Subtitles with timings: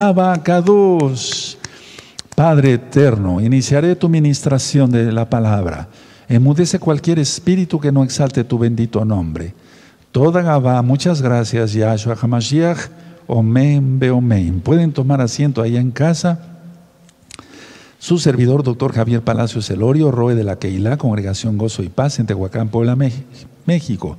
[0.00, 1.58] Abacados.
[2.36, 5.88] Padre eterno, iniciaré tu ministración de la palabra.
[6.28, 9.54] Emudece cualquier espíritu que no exalte tu bendito nombre.
[10.12, 12.78] Toda Gabá, muchas gracias, Yahshua Hamashiach.
[13.26, 14.60] Omen, Beomen.
[14.60, 16.38] Pueden tomar asiento ahí en casa.
[17.98, 22.26] Su servidor, doctor Javier Palacios Elorio, Roe de la Keilah, Congregación Gozo y Paz en
[22.26, 22.96] Tehuacán, Puebla,
[23.66, 24.16] México.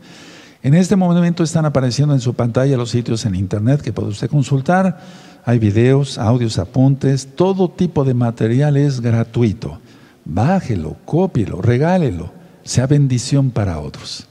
[0.61, 4.29] En este momento están apareciendo en su pantalla los sitios en internet que puede usted
[4.29, 9.79] consultar hay videos, audios, apuntes, todo tipo de material es gratuito.
[10.25, 12.31] Bájelo, cópielo, regálelo,
[12.63, 14.27] sea bendición para otros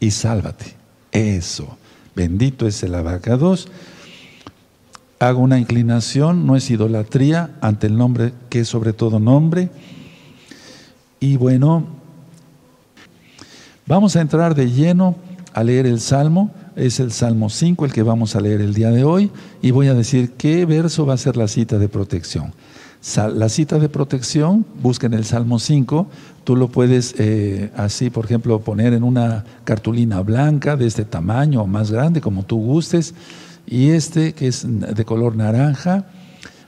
[0.00, 0.74] y sálvate.
[1.10, 1.76] Eso.
[2.14, 3.68] Bendito es el abacados.
[5.18, 9.70] Hago una inclinación, no es idolatría, ante el nombre que es sobre todo nombre.
[11.20, 11.86] Y bueno,
[13.86, 15.16] vamos a entrar de lleno
[15.54, 18.90] a leer el Salmo es el Salmo 5, el que vamos a leer el día
[18.90, 22.52] de hoy, y voy a decir qué verso va a ser la cita de protección.
[23.16, 26.06] La cita de protección, busquen el Salmo 5,
[26.44, 31.62] tú lo puedes eh, así, por ejemplo, poner en una cartulina blanca de este tamaño
[31.62, 33.14] o más grande, como tú gustes,
[33.66, 36.06] y este que es de color naranja,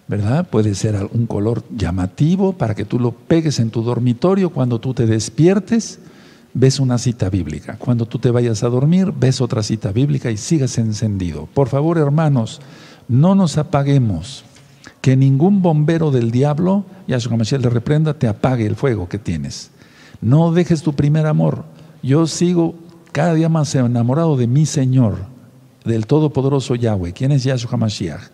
[0.08, 0.46] ¿verdad?
[0.48, 4.92] Puede ser un color llamativo para que tú lo pegues en tu dormitorio cuando tú
[4.92, 6.00] te despiertes
[6.54, 7.76] ves una cita bíblica.
[7.78, 11.48] Cuando tú te vayas a dormir, ves otra cita bíblica y sigas encendido.
[11.52, 12.60] Por favor, hermanos,
[13.08, 14.44] no nos apaguemos.
[15.00, 19.70] Que ningún bombero del diablo, Yahshua Mashiach le reprenda, te apague el fuego que tienes.
[20.22, 21.64] No dejes tu primer amor.
[22.02, 22.74] Yo sigo
[23.12, 25.26] cada día más enamorado de mi Señor,
[25.84, 27.12] del Todopoderoso Yahweh.
[27.12, 28.30] ¿Quién es Yahshua Mashiach?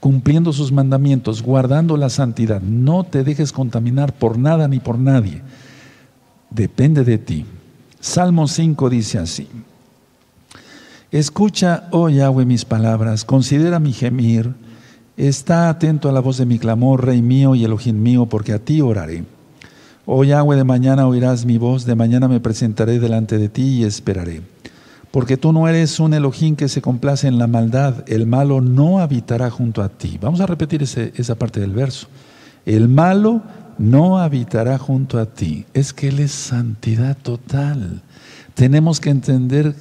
[0.00, 2.62] Cumpliendo sus mandamientos, guardando la santidad.
[2.62, 5.42] No te dejes contaminar por nada ni por nadie.
[6.50, 7.44] Depende de ti.
[8.00, 9.48] Salmo 5 dice así.
[11.10, 14.52] Escucha, oh Yahweh, mis palabras, considera mi gemir,
[15.16, 18.58] está atento a la voz de mi clamor, Rey mío y Elohim mío, porque a
[18.58, 19.24] ti oraré.
[20.04, 23.84] Oh Yahweh, de mañana oirás mi voz, de mañana me presentaré delante de ti y
[23.84, 24.42] esperaré.
[25.10, 29.00] Porque tú no eres un Elohim que se complace en la maldad, el malo no
[29.00, 30.18] habitará junto a ti.
[30.20, 32.06] Vamos a repetir esa parte del verso.
[32.66, 33.42] El malo
[33.78, 35.64] no habitará junto a ti.
[35.72, 38.02] Es que Él es santidad total.
[38.54, 39.74] Tenemos que entender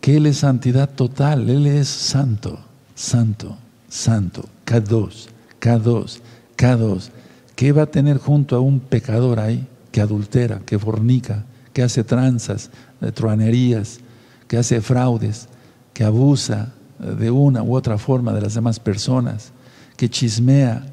[0.00, 1.48] que Él es santidad total.
[1.48, 2.58] Él es santo,
[2.94, 3.56] santo,
[3.88, 4.48] santo.
[4.64, 5.28] K2,
[5.60, 6.18] K2,
[6.56, 7.08] K2.
[7.54, 12.04] ¿Qué va a tener junto a un pecador ahí que adultera, que fornica, que hace
[12.04, 12.70] tranzas,
[13.00, 14.00] de truanerías,
[14.48, 15.48] que hace fraudes,
[15.92, 19.52] que abusa de una u otra forma de las demás personas,
[19.96, 20.84] que chismea,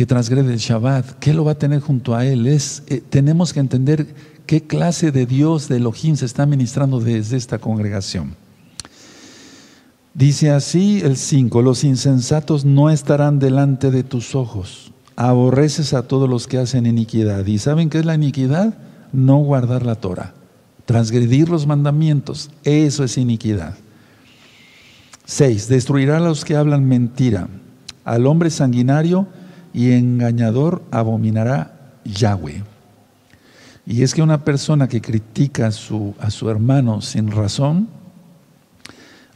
[0.00, 2.46] que transgrede el Shabbat, ¿qué lo va a tener junto a él?
[2.46, 4.06] Es, eh, tenemos que entender
[4.46, 8.34] qué clase de Dios de Elohim se está ministrando desde esta congregación.
[10.14, 16.30] Dice así el 5, los insensatos no estarán delante de tus ojos, aborreces a todos
[16.30, 17.44] los que hacen iniquidad.
[17.44, 18.78] ¿Y saben qué es la iniquidad?
[19.12, 20.32] No guardar la Torah,
[20.86, 23.74] transgredir los mandamientos, eso es iniquidad.
[25.26, 27.48] 6, destruirá a los que hablan mentira,
[28.06, 29.28] al hombre sanguinario,
[29.72, 32.62] y engañador abominará Yahweh.
[33.86, 37.88] Y es que una persona que critica a su, a su hermano sin razón,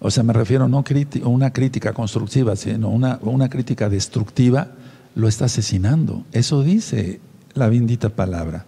[0.01, 4.69] o sea, me refiero no a una crítica constructiva, sino una, una crítica destructiva,
[5.15, 6.25] lo está asesinando.
[6.33, 7.21] Eso dice
[7.55, 8.67] la bendita palabra.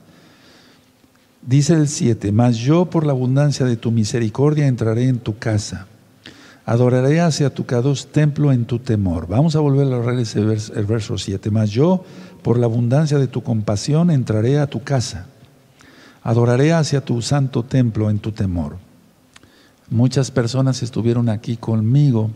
[1.42, 5.86] Dice el 7, mas yo por la abundancia de tu misericordia entraré en tu casa
[6.66, 9.28] Adoraré hacia tu cados templo en tu temor.
[9.28, 11.48] Vamos a volver a leer ese el verso 7.
[11.52, 12.04] Mas yo,
[12.42, 15.26] por la abundancia de tu compasión, entraré a tu casa.
[16.24, 18.78] Adoraré hacia tu santo templo en tu temor.
[19.90, 22.32] Muchas personas estuvieron aquí conmigo,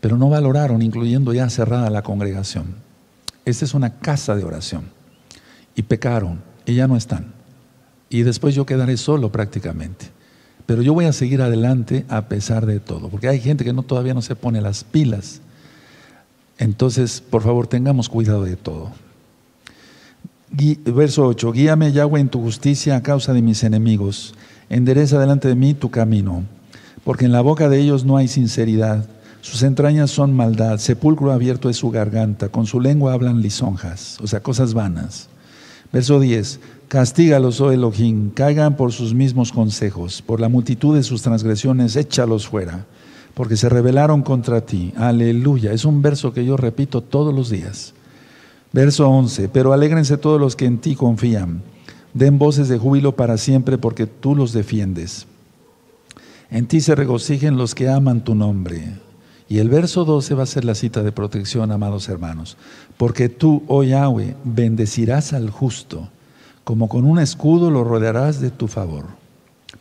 [0.00, 2.76] pero no valoraron, incluyendo ya cerrada la congregación.
[3.44, 4.84] Esta es una casa de oración.
[5.76, 7.34] Y pecaron, y ya no están.
[8.08, 10.06] Y después yo quedaré solo prácticamente.
[10.66, 13.82] Pero yo voy a seguir adelante a pesar de todo, porque hay gente que no,
[13.82, 15.40] todavía no se pone las pilas.
[16.58, 18.92] Entonces, por favor, tengamos cuidado de todo.
[20.86, 24.34] Verso 8, guíame Yahweh en tu justicia a causa de mis enemigos,
[24.70, 26.44] endereza delante de mí tu camino,
[27.02, 29.04] porque en la boca de ellos no hay sinceridad,
[29.40, 34.26] sus entrañas son maldad, sepulcro abierto es su garganta, con su lengua hablan lisonjas, o
[34.26, 35.28] sea, cosas vanas.
[35.92, 36.60] Verso 10,
[36.94, 42.46] Castígalos, oh Elohim, caigan por sus mismos consejos, por la multitud de sus transgresiones, échalos
[42.46, 42.86] fuera,
[43.34, 44.92] porque se rebelaron contra ti.
[44.96, 45.72] Aleluya.
[45.72, 47.94] Es un verso que yo repito todos los días.
[48.72, 51.62] Verso 11, pero alégrense todos los que en ti confían,
[52.12, 55.26] den voces de júbilo para siempre, porque tú los defiendes.
[56.48, 59.00] En ti se regocijen los que aman tu nombre.
[59.48, 62.56] Y el verso 12 va a ser la cita de protección, amados hermanos.
[62.96, 66.08] Porque tú, oh Yahweh, bendecirás al justo,
[66.64, 69.04] como con un escudo lo rodearás de tu favor.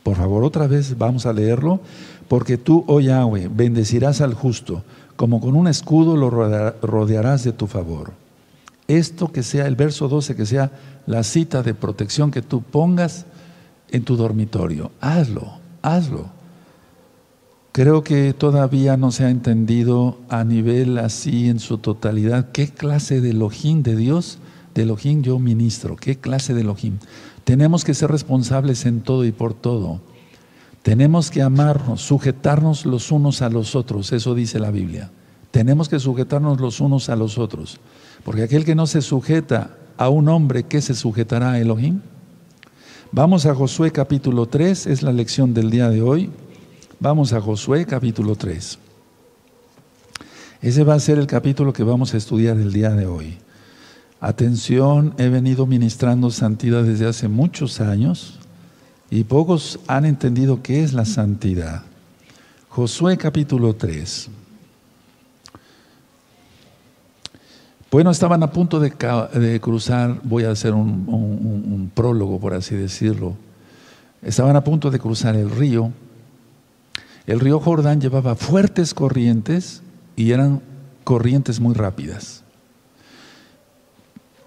[0.03, 1.79] Por favor, otra vez vamos a leerlo.
[2.27, 4.83] Porque tú, oh Yahweh, bendecirás al justo,
[5.15, 8.13] como con un escudo lo rodearás de tu favor.
[8.87, 10.71] Esto que sea el verso 12, que sea
[11.05, 13.25] la cita de protección que tú pongas
[13.91, 14.91] en tu dormitorio.
[14.99, 16.25] Hazlo, hazlo.
[17.71, 23.19] Creo que todavía no se ha entendido a nivel así en su totalidad qué clase
[23.19, 24.39] de Elohim de Dios,
[24.73, 26.97] de Elohim yo ministro, qué clase de Elohim.
[27.43, 30.01] Tenemos que ser responsables en todo y por todo.
[30.81, 35.11] Tenemos que amarnos, sujetarnos los unos a los otros, eso dice la Biblia.
[35.51, 37.79] Tenemos que sujetarnos los unos a los otros,
[38.23, 42.01] porque aquel que no se sujeta a un hombre, ¿qué se sujetará a Elohim?
[43.11, 46.31] Vamos a Josué capítulo 3, es la lección del día de hoy.
[46.99, 48.79] Vamos a Josué capítulo 3.
[50.61, 53.37] Ese va a ser el capítulo que vamos a estudiar el día de hoy.
[54.25, 58.39] Atención, he venido ministrando santidad desde hace muchos años
[59.11, 61.83] y pocos han entendido qué es la santidad.
[62.69, 64.29] Josué capítulo 3.
[67.91, 68.91] Bueno, estaban a punto de,
[69.61, 73.35] cruzar, voy a hacer un prólogo por así decirlo,
[74.21, 75.91] estaban a punto de cruzar el río
[77.25, 79.81] el río Jordán llevaba fuertes corrientes
[80.15, 80.61] y eran
[81.03, 82.42] corrientes muy rápidas.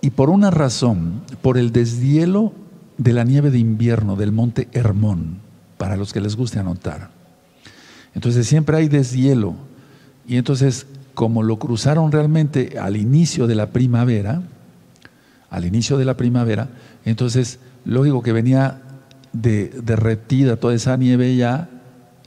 [0.07, 2.53] Y por una razón, por el deshielo
[2.97, 5.39] de la nieve de invierno del monte Hermón,
[5.79, 7.11] para los que les guste anotar.
[8.15, 9.57] Entonces siempre hay deshielo.
[10.25, 14.43] Y entonces, como lo cruzaron realmente al inicio de la primavera,
[15.51, 16.69] al inicio de la primavera,
[17.05, 18.83] entonces lógico que venía
[19.33, 21.69] de, derretida toda esa nieve ya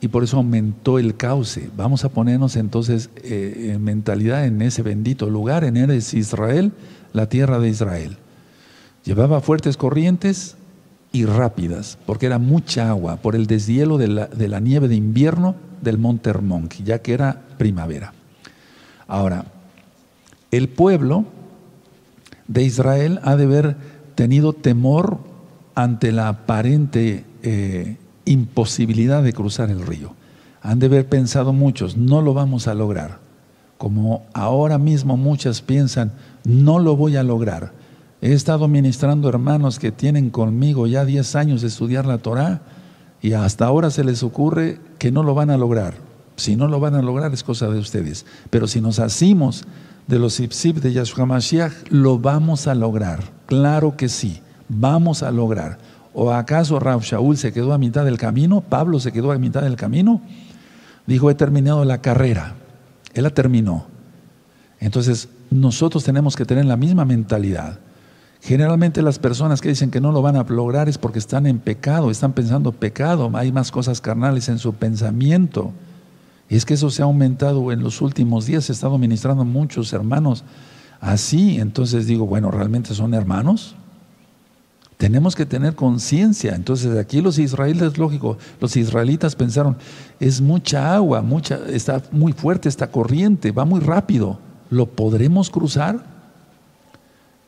[0.02, 1.70] y por eso aumentó el cauce.
[1.78, 6.74] Vamos a ponernos entonces eh, en mentalidad en ese bendito lugar, en Eres Israel,
[7.14, 8.18] la tierra de Israel.
[9.04, 10.56] Llevaba fuertes corrientes
[11.12, 15.98] y rápidas, porque era mucha agua por el deshielo de la, nieve de invierno del
[15.98, 18.14] monte Hermón, ya que era primavera.
[19.08, 19.46] Ahora,
[20.52, 21.26] el pueblo
[22.48, 23.76] de Israel ha de haber
[24.16, 25.20] tenido temor
[25.76, 30.14] ante la aparente eh, imposibilidad de cruzar el río.
[30.62, 33.20] Han de haber pensado muchos, no lo vamos a lograr.
[33.78, 36.12] Como ahora mismo muchas piensan,
[36.50, 37.74] no lo voy a lograr.
[38.22, 42.62] He estado ministrando hermanos que tienen conmigo ya 10 años de estudiar la Torah
[43.22, 45.94] y hasta ahora se les ocurre que no lo van a lograr.
[46.38, 48.26] Si no lo van a lograr es cosa de ustedes.
[48.50, 49.66] Pero si nos asimos
[50.08, 53.20] de los ipsip de Yahshua Mashiach, lo vamos a lograr.
[53.46, 55.78] Claro que sí, vamos a lograr.
[56.14, 58.62] ¿O acaso Rav Shaul se quedó a mitad del camino?
[58.62, 60.22] ¿Pablo se quedó a mitad del camino?
[61.06, 62.56] Dijo, he terminado la carrera.
[63.14, 63.86] Él la terminó.
[64.80, 67.80] Entonces, nosotros tenemos que tener la misma mentalidad.
[68.42, 71.60] Generalmente las personas que dicen que no lo van a lograr es porque están en
[71.60, 75.74] pecado, están pensando pecado, hay más cosas carnales en su pensamiento.
[76.50, 79.92] Y es que eso se ha aumentado en los últimos días, he estado ministrando muchos
[79.94, 80.44] hermanos
[81.02, 83.76] así, entonces digo, bueno, ¿realmente son hermanos?
[84.98, 86.56] Tenemos que tener conciencia.
[86.56, 89.78] Entonces aquí los israelíes, lógico, los israelitas pensaron,
[90.20, 94.40] es mucha agua, mucha, está muy fuerte esta corriente, va muy rápido.
[94.70, 96.06] ¿Lo podremos cruzar?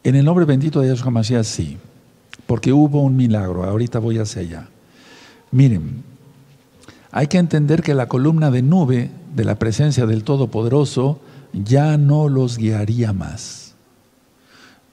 [0.03, 1.77] En el nombre bendito de Yahshua Mashiach, sí,
[2.47, 3.63] porque hubo un milagro.
[3.63, 4.67] Ahorita voy hacia allá.
[5.51, 6.03] Miren,
[7.11, 11.19] hay que entender que la columna de nube de la presencia del Todopoderoso
[11.53, 13.61] ya no los guiaría más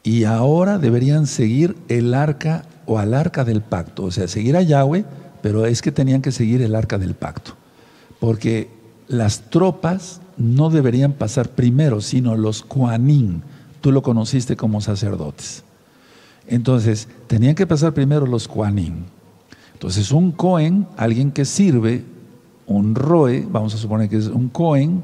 [0.09, 4.63] y ahora deberían seguir el arca o al arca del pacto, o sea, seguir a
[4.63, 5.05] Yahweh,
[5.43, 7.53] pero es que tenían que seguir el arca del pacto,
[8.19, 8.71] porque
[9.07, 13.41] las tropas no deberían pasar primero, sino los Kuanim,
[13.81, 15.65] tú lo conociste como sacerdotes.
[16.47, 19.05] Entonces, tenían que pasar primero los Kuanim.
[19.75, 22.05] Entonces, un Cohen, alguien que sirve,
[22.67, 25.03] un Roe, vamos a suponer que es un Cohen,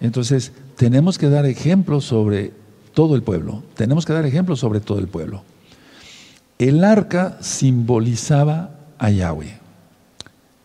[0.00, 2.52] entonces tenemos que dar ejemplos sobre
[2.92, 3.62] todo el pueblo.
[3.74, 5.42] Tenemos que dar ejemplo sobre todo el pueblo.
[6.58, 9.58] El arca simbolizaba a Yahweh.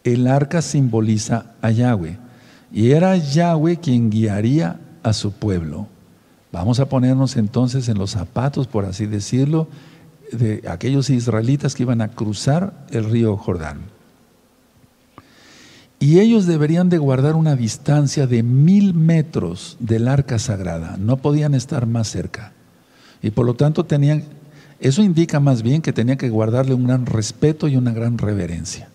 [0.04, 2.18] El arca simboliza a Yahweh.
[2.72, 5.88] Y era Yahweh quien guiaría a su pueblo.
[6.52, 9.68] Vamos a ponernos entonces en los zapatos, por así decirlo,
[10.32, 13.80] de aquellos israelitas que iban a cruzar el río Jordán.
[16.00, 20.96] Y ellos deberían de guardar una distancia de mil metros del arca sagrada.
[20.98, 22.54] No podían estar más cerca.
[23.22, 24.24] Y por lo tanto tenían,
[24.80, 28.90] eso indica más bien que tenían que guardarle un gran respeto y una gran reverencia.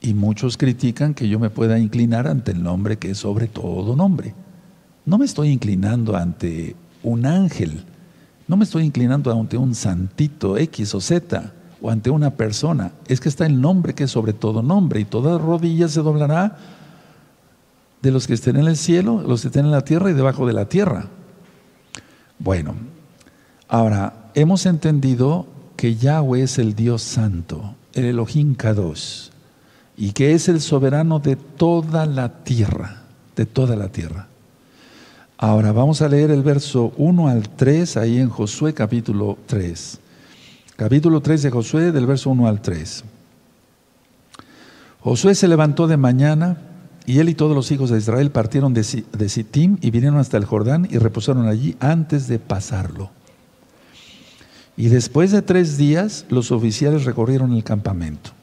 [0.00, 3.96] Y muchos critican que yo me pueda inclinar ante el nombre que es sobre todo
[3.96, 4.34] nombre.
[5.04, 7.84] No me estoy inclinando ante un ángel,
[8.46, 12.92] no me estoy inclinando ante un santito X o Z o ante una persona.
[13.06, 16.56] Es que está el nombre que es sobre todo nombre y toda rodilla se doblará
[18.02, 20.46] de los que estén en el cielo, los que estén en la tierra y debajo
[20.46, 21.06] de la tierra.
[22.38, 22.74] Bueno,
[23.68, 29.30] ahora hemos entendido que Yahweh es el Dios santo, el Elohim Kadosh,
[29.98, 33.02] y que es el soberano de toda la tierra,
[33.34, 34.28] de toda la tierra.
[35.36, 39.98] Ahora vamos a leer el verso 1 al 3 ahí en Josué capítulo 3.
[40.76, 43.04] Capítulo 3 de Josué del verso 1 al 3.
[45.00, 46.58] Josué se levantó de mañana
[47.04, 50.44] y él y todos los hijos de Israel partieron de, Sittim y vinieron hasta el
[50.44, 53.10] Jordán y reposaron allí antes de pasarlo.
[54.76, 58.37] Y después de tres días los oficiales recorrieron el campamento.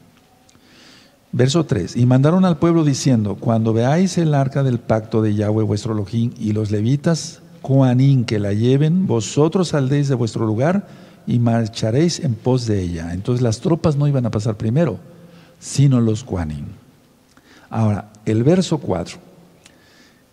[1.32, 1.96] Verso 3.
[1.96, 6.32] Y mandaron al pueblo diciendo, cuando veáis el arca del pacto de Yahweh vuestro Elohim
[6.38, 10.86] y los levitas, Juanín, que la lleven, vosotros saldréis de vuestro lugar
[11.26, 13.12] y marcharéis en pos de ella.
[13.12, 14.98] Entonces las tropas no iban a pasar primero,
[15.58, 16.66] sino los Juanín.
[17.68, 19.18] Ahora, el verso 4.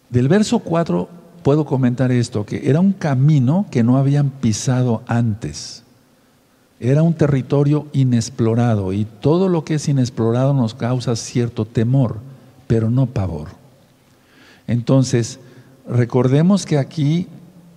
[0.09, 1.09] Del verso 4
[1.41, 5.82] puedo comentar esto, que era un camino que no habían pisado antes.
[6.83, 12.17] Era un territorio inexplorado y todo lo que es inexplorado nos causa cierto temor,
[12.67, 13.47] pero no pavor.
[14.67, 15.39] Entonces,
[15.87, 17.27] recordemos que aquí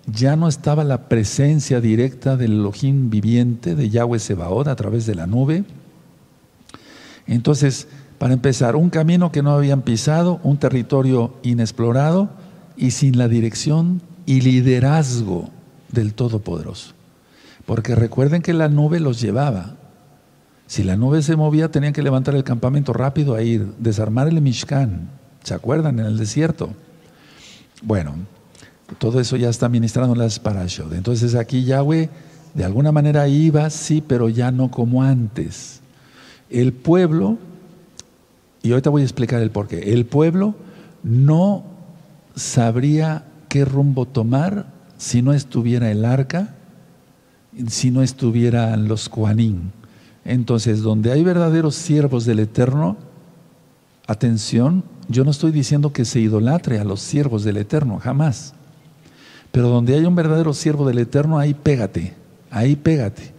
[0.07, 5.15] ya no estaba la presencia directa del Elohim viviente de Yahweh Sebaot a través de
[5.15, 5.63] la nube.
[7.27, 7.87] Entonces,
[8.17, 12.29] para empezar, un camino que no habían pisado, un territorio inexplorado
[12.75, 15.49] y sin la dirección y liderazgo
[15.93, 16.96] del Todopoderoso.
[17.67, 19.75] Porque recuerden que la nube los llevaba.
[20.65, 24.41] Si la nube se movía, tenían que levantar el campamento rápido a ir, desarmar el
[24.41, 25.09] Mishkan.
[25.43, 25.99] ¿Se acuerdan?
[25.99, 26.71] En el desierto.
[27.83, 28.15] Bueno,
[28.97, 30.93] todo eso ya está ministrado las parashot.
[30.93, 32.09] Entonces aquí Yahweh
[32.55, 35.81] de alguna manera iba, sí, pero ya no como antes.
[36.49, 37.37] El pueblo
[38.63, 39.93] y ahorita voy a explicar el porqué.
[39.93, 40.55] El pueblo
[41.03, 41.63] no
[42.35, 44.65] sabría qué rumbo tomar
[44.97, 46.55] si no estuviera el arca,
[47.67, 49.71] si no estuvieran los Kuanín.
[50.25, 52.97] Entonces, donde hay verdaderos siervos del Eterno,
[54.07, 58.53] atención, yo no estoy diciendo que se idolatre a los siervos del Eterno, jamás.
[59.51, 62.13] Pero donde hay un verdadero siervo del Eterno, ahí pégate,
[62.51, 63.37] ahí pégate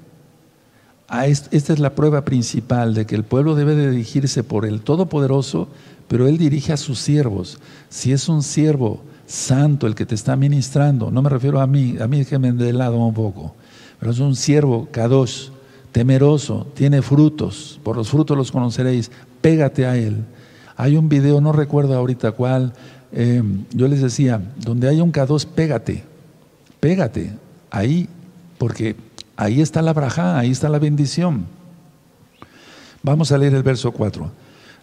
[1.11, 5.69] esta es la prueba principal de que el pueblo debe de dirigirse por el Todopoderoso,
[6.07, 7.59] pero Él dirige a sus siervos.
[7.89, 11.97] Si es un siervo santo el que te está ministrando, no me refiero a mí,
[11.99, 13.55] a mí déjeme de lado un poco,
[13.99, 15.49] pero es un siervo kadosh,
[15.93, 20.25] temeroso, tiene frutos, por los frutos los conoceréis, pégate a Él.
[20.77, 22.73] Hay un video, no recuerdo ahorita cuál,
[23.13, 26.05] eh, yo les decía, donde hay un kadosh, pégate,
[26.81, 27.33] pégate,
[27.71, 28.09] ahí,
[28.59, 28.97] porque
[29.39, 31.47] Ahí está la braja, ahí está la bendición.
[33.05, 34.29] Vamos a leer el verso 4.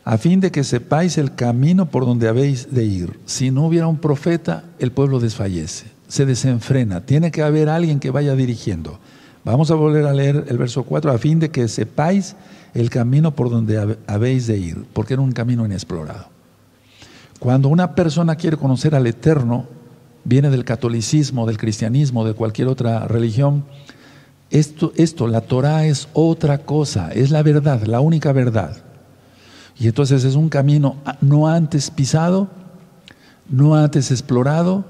[0.05, 3.19] A fin de que sepáis el camino por donde habéis de ir.
[3.25, 7.01] Si no hubiera un profeta, el pueblo desfallece, se desenfrena.
[7.01, 8.99] Tiene que haber alguien que vaya dirigiendo.
[9.43, 11.11] Vamos a volver a leer el verso 4.
[11.11, 12.35] A fin de que sepáis
[12.73, 16.27] el camino por donde habéis de ir, porque era un camino inexplorado.
[17.39, 19.67] Cuando una persona quiere conocer al Eterno,
[20.23, 23.63] viene del catolicismo, del cristianismo, de cualquier otra religión,
[24.49, 28.77] esto, esto, la Torah es otra cosa, es la verdad, la única verdad.
[29.77, 32.47] Y entonces es un camino no antes pisado,
[33.49, 34.85] no antes explorado,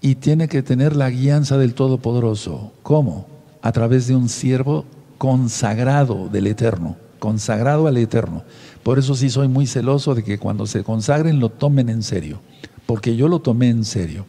[0.00, 2.72] y tiene que tener la guianza del Todopoderoso.
[2.82, 3.26] ¿Cómo?
[3.62, 4.84] A través de un siervo
[5.18, 8.42] consagrado del Eterno, consagrado al Eterno.
[8.82, 12.40] Por eso sí soy muy celoso de que cuando se consagren lo tomen en serio,
[12.86, 14.24] porque yo lo tomé en serio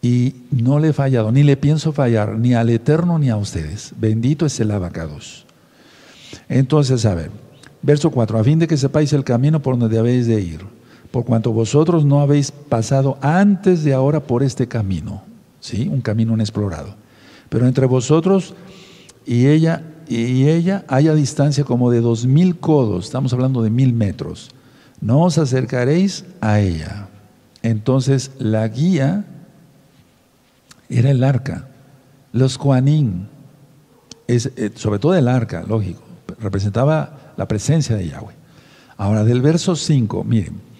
[0.00, 3.92] y no le he fallado, ni le pienso fallar, ni al Eterno ni a ustedes.
[3.98, 5.46] Bendito es el abacados.
[6.48, 7.32] Entonces, a ver,
[7.82, 10.60] verso 4, a fin de que sepáis el camino por donde habéis de ir,
[11.16, 15.22] por cuanto vosotros no habéis pasado antes de ahora por este camino,
[15.60, 15.88] ¿sí?
[15.88, 16.94] Un camino inexplorado.
[17.48, 18.52] Pero entre vosotros
[19.24, 23.94] y ella y ella haya distancia como de dos mil codos, estamos hablando de mil
[23.94, 24.50] metros.
[25.00, 27.08] No os acercaréis a ella.
[27.62, 29.24] Entonces la guía
[30.90, 31.66] era el arca.
[32.34, 33.26] Los Juanín,
[34.28, 36.02] eh, sobre todo el arca, lógico,
[36.38, 38.34] representaba la presencia de Yahweh.
[38.98, 40.75] Ahora, del verso 5, miren,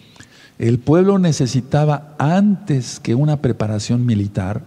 [0.58, 4.62] el pueblo necesitaba antes que una preparación militar,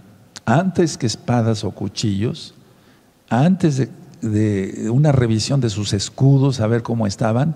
[0.45, 2.53] antes que espadas o cuchillos,
[3.29, 3.89] antes
[4.21, 7.55] de, una revisión de sus escudos, a ver cómo estaban,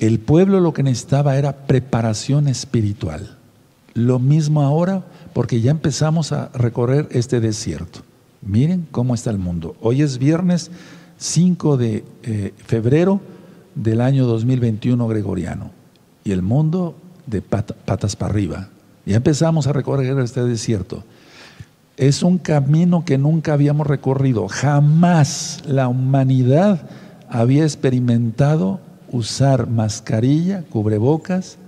[0.00, 3.38] El pueblo lo que necesitaba era preparación espiritual.
[3.94, 8.00] Lo mismo ahora, porque ya empezamos a recorrer este desierto.
[8.42, 9.76] Miren cómo está el mundo.
[9.80, 10.72] Hoy es viernes
[11.18, 13.20] 5 de eh, febrero
[13.76, 15.70] del año 2021 gregoriano.
[16.24, 18.68] Y el mundo de patas para arriba.
[19.06, 21.04] Ya empezamos a recorrer este desierto.
[21.96, 24.48] Es un camino que nunca habíamos recorrido.
[24.48, 26.88] Jamás la humanidad
[27.28, 31.58] había experimentado usar mascarilla, cubrebocas.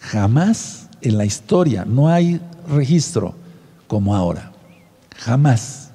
[0.00, 1.84] Jamás en la historia.
[1.84, 3.34] No hay registro
[3.86, 4.50] como ahora.
[5.16, 5.90] Jamás.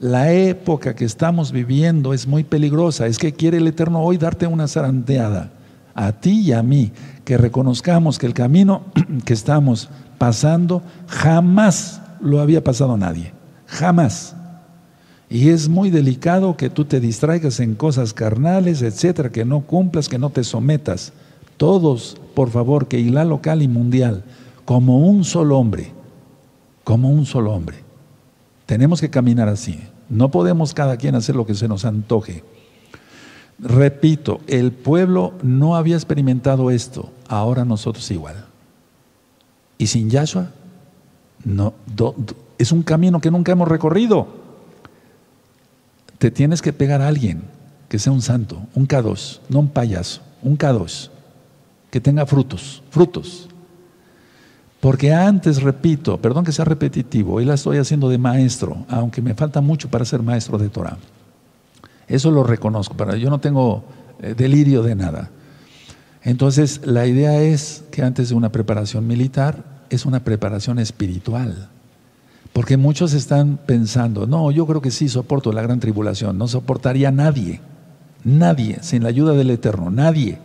[0.00, 3.06] La época que estamos viviendo es muy peligrosa.
[3.06, 5.50] Es que quiere el Eterno hoy darte una zarandeada
[5.94, 6.90] a ti y a mí,
[7.24, 8.82] que reconozcamos que el camino
[9.24, 9.88] que estamos
[10.18, 13.32] pasando jamás lo había pasado nadie.
[13.66, 14.36] Jamás.
[15.28, 20.08] Y es muy delicado que tú te distraigas en cosas carnales, etcétera, que no cumplas,
[20.08, 21.12] que no te sometas.
[21.56, 24.24] Todos, por favor, que la local y mundial,
[24.64, 25.90] como un solo hombre,
[26.84, 27.78] como un solo hombre.
[28.66, 29.80] Tenemos que caminar así.
[30.08, 32.44] No podemos cada quien hacer lo que se nos antoje.
[33.58, 38.44] Repito, el pueblo no había experimentado esto, ahora nosotros igual.
[39.78, 40.50] Y sin Yahshua,
[41.44, 41.74] no,
[42.58, 44.28] es un camino que nunca hemos recorrido.
[46.18, 47.42] Te tienes que pegar a alguien
[47.88, 51.10] que sea un santo, un K2, no un payaso, un K2,
[51.90, 53.48] que tenga frutos, frutos.
[54.80, 59.34] Porque antes, repito, perdón que sea repetitivo, hoy la estoy haciendo de maestro, aunque me
[59.34, 60.96] falta mucho para ser maestro de Torah.
[62.12, 63.84] Eso lo reconozco, pero yo no tengo
[64.20, 65.30] eh, delirio de nada.
[66.22, 71.70] Entonces, la idea es que antes de una preparación militar, es una preparación espiritual.
[72.52, 77.10] Porque muchos están pensando, no, yo creo que sí soporto la gran tribulación, no soportaría
[77.10, 77.62] nadie,
[78.24, 80.38] nadie, sin la ayuda del Eterno, nadie.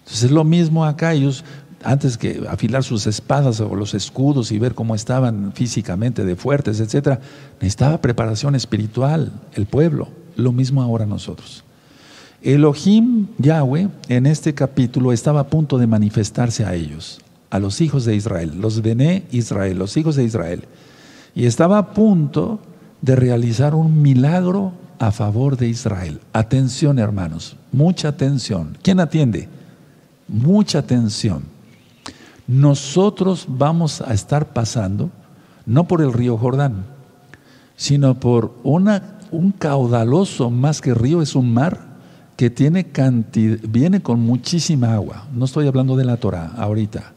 [0.00, 1.46] Entonces es lo mismo acá, ellos
[1.82, 6.78] antes que afilar sus espadas o los escudos y ver cómo estaban físicamente de fuertes,
[6.78, 7.20] etcétera,
[7.54, 10.17] necesitaba preparación espiritual el pueblo.
[10.38, 11.64] Lo mismo ahora nosotros.
[12.42, 17.20] Elohim Yahweh en este capítulo estaba a punto de manifestarse a ellos,
[17.50, 20.62] a los hijos de Israel, los Bené Israel, los hijos de Israel.
[21.34, 22.60] Y estaba a punto
[23.02, 26.20] de realizar un milagro a favor de Israel.
[26.32, 28.78] Atención, hermanos, mucha atención.
[28.80, 29.48] ¿Quién atiende?
[30.28, 31.42] Mucha atención.
[32.46, 35.10] Nosotros vamos a estar pasando,
[35.66, 36.86] no por el río Jordán,
[37.74, 41.80] sino por una un caudaloso más que río, es un mar
[42.36, 45.26] que tiene cantidad, viene con muchísima agua.
[45.32, 47.12] No estoy hablando de la Torah ahorita,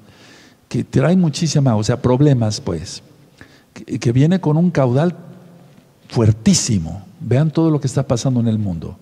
[0.67, 3.04] que trae muchísima agua, o sea, problemas pues,
[3.74, 5.15] que, que viene con un caudal
[6.10, 7.06] fuertísimo.
[7.19, 8.97] Vean todo lo que está pasando en el mundo.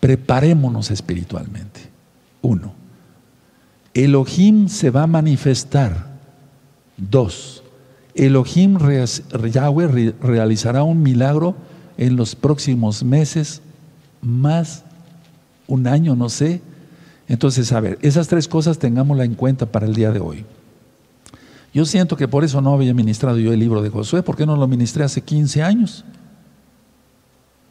[0.00, 1.80] Preparémonos espiritualmente.
[2.42, 2.72] Uno,
[3.94, 6.06] Elohim se va a manifestar.
[6.96, 7.62] Dos,
[8.14, 11.54] Elohim Yahweh realizará un milagro
[11.98, 13.60] en los próximos meses,
[14.22, 14.84] más
[15.66, 16.62] un año, no sé.
[17.26, 20.46] Entonces, a ver, esas tres cosas tengámosla en cuenta para el día de hoy.
[21.74, 24.46] Yo siento que por eso no había ministrado yo el libro de Josué, ¿por qué
[24.46, 26.04] no lo ministré hace 15 años?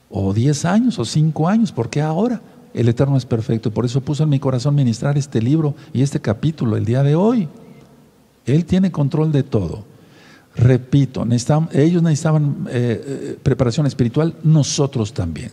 [0.10, 2.42] O 10 años, o 5 años, ¿por qué ahora?
[2.74, 6.20] El Eterno es perfecto, por eso puso en mi corazón ministrar este libro y este
[6.20, 7.48] capítulo el día de hoy.
[8.46, 9.84] Él tiene control de todo.
[10.58, 11.26] Repito,
[11.72, 15.52] ellos necesitaban eh, eh, preparación espiritual, nosotros también.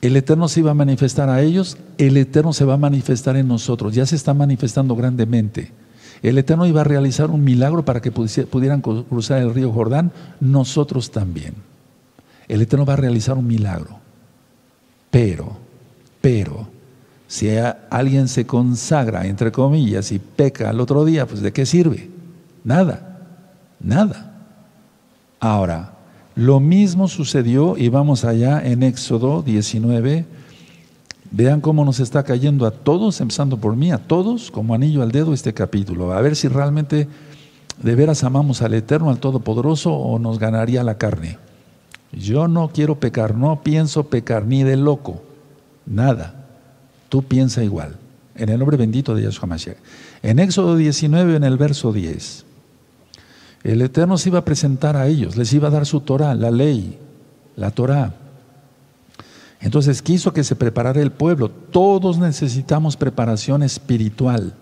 [0.00, 3.48] El Eterno se iba a manifestar a ellos, el Eterno se va a manifestar en
[3.48, 5.72] nosotros, ya se está manifestando grandemente.
[6.22, 10.10] El Eterno iba a realizar un milagro para que pudieran cruzar el río Jordán,
[10.40, 11.54] nosotros también.
[12.48, 13.98] El Eterno va a realizar un milagro.
[15.10, 15.56] Pero,
[16.20, 16.68] pero,
[17.26, 17.50] si
[17.90, 22.08] alguien se consagra, entre comillas, y peca al otro día, pues ¿de qué sirve?
[22.64, 23.15] Nada.
[23.80, 24.32] Nada.
[25.40, 25.92] Ahora,
[26.34, 30.24] lo mismo sucedió, y vamos allá en Éxodo 19,
[31.30, 35.12] vean cómo nos está cayendo a todos, empezando por mí, a todos, como anillo al
[35.12, 37.08] dedo este capítulo, a ver si realmente
[37.82, 41.38] de veras amamos al Eterno, al Todopoderoso, o nos ganaría la carne.
[42.12, 45.22] Yo no quiero pecar, no pienso pecar, ni de loco,
[45.84, 46.46] nada.
[47.08, 47.96] Tú piensa igual,
[48.34, 49.76] en el nombre bendito de Yahshua Mashiach.
[50.22, 52.45] En Éxodo 19, en el verso 10.
[53.66, 56.52] El Eterno se iba a presentar a ellos, les iba a dar su Torah, la
[56.52, 56.96] ley,
[57.56, 58.14] la Torah.
[59.60, 61.50] Entonces quiso que se preparara el pueblo.
[61.50, 64.54] Todos necesitamos preparación espiritual.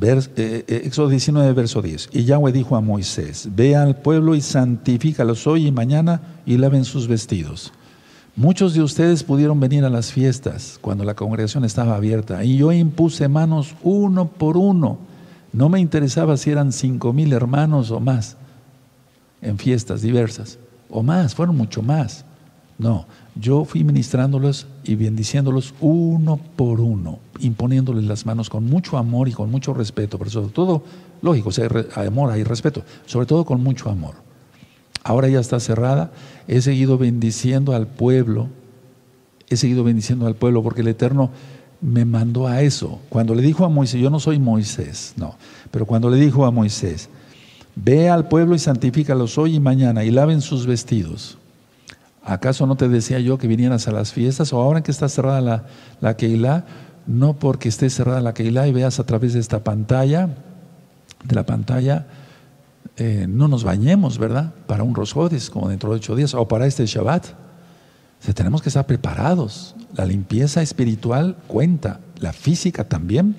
[0.00, 2.08] Eh, eh, Éxodo 19, verso 10.
[2.12, 6.86] Y Yahweh dijo a Moisés, ve al pueblo y santifícalos hoy y mañana y laven
[6.86, 7.74] sus vestidos.
[8.36, 12.72] Muchos de ustedes pudieron venir a las fiestas cuando la congregación estaba abierta y yo
[12.72, 15.08] impuse manos uno por uno.
[15.52, 18.36] No me interesaba si eran cinco mil hermanos o más
[19.40, 20.58] en fiestas diversas,
[20.90, 22.24] o más, fueron mucho más.
[22.78, 29.28] No, yo fui ministrándolos y bendiciéndolos uno por uno, imponiéndoles las manos con mucho amor
[29.28, 30.84] y con mucho respeto, pero sobre todo,
[31.20, 31.50] lógico,
[31.96, 34.14] hay amor, hay respeto, sobre todo con mucho amor.
[35.08, 36.12] Ahora ya está cerrada.
[36.46, 38.48] He seguido bendiciendo al pueblo.
[39.48, 41.30] He seguido bendiciendo al pueblo porque el Eterno
[41.80, 43.00] me mandó a eso.
[43.08, 45.36] Cuando le dijo a Moisés, yo no soy Moisés, no,
[45.70, 47.08] pero cuando le dijo a Moisés,
[47.76, 51.38] ve al pueblo y santifícalos hoy y mañana y laven sus vestidos.
[52.24, 55.40] ¿Acaso no te decía yo que vinieras a las fiestas o ahora que está cerrada
[55.40, 55.66] la,
[56.00, 56.66] la Keilah?
[57.06, 60.28] No porque esté cerrada la Keilah y veas a través de esta pantalla,
[61.24, 62.06] de la pantalla,
[62.98, 64.52] eh, no nos bañemos, ¿verdad?
[64.66, 67.47] Para un Rosjodis, como dentro de ocho días, o para este Shabbat.
[68.34, 69.74] Tenemos que estar preparados.
[69.94, 73.36] La limpieza espiritual cuenta, la física también.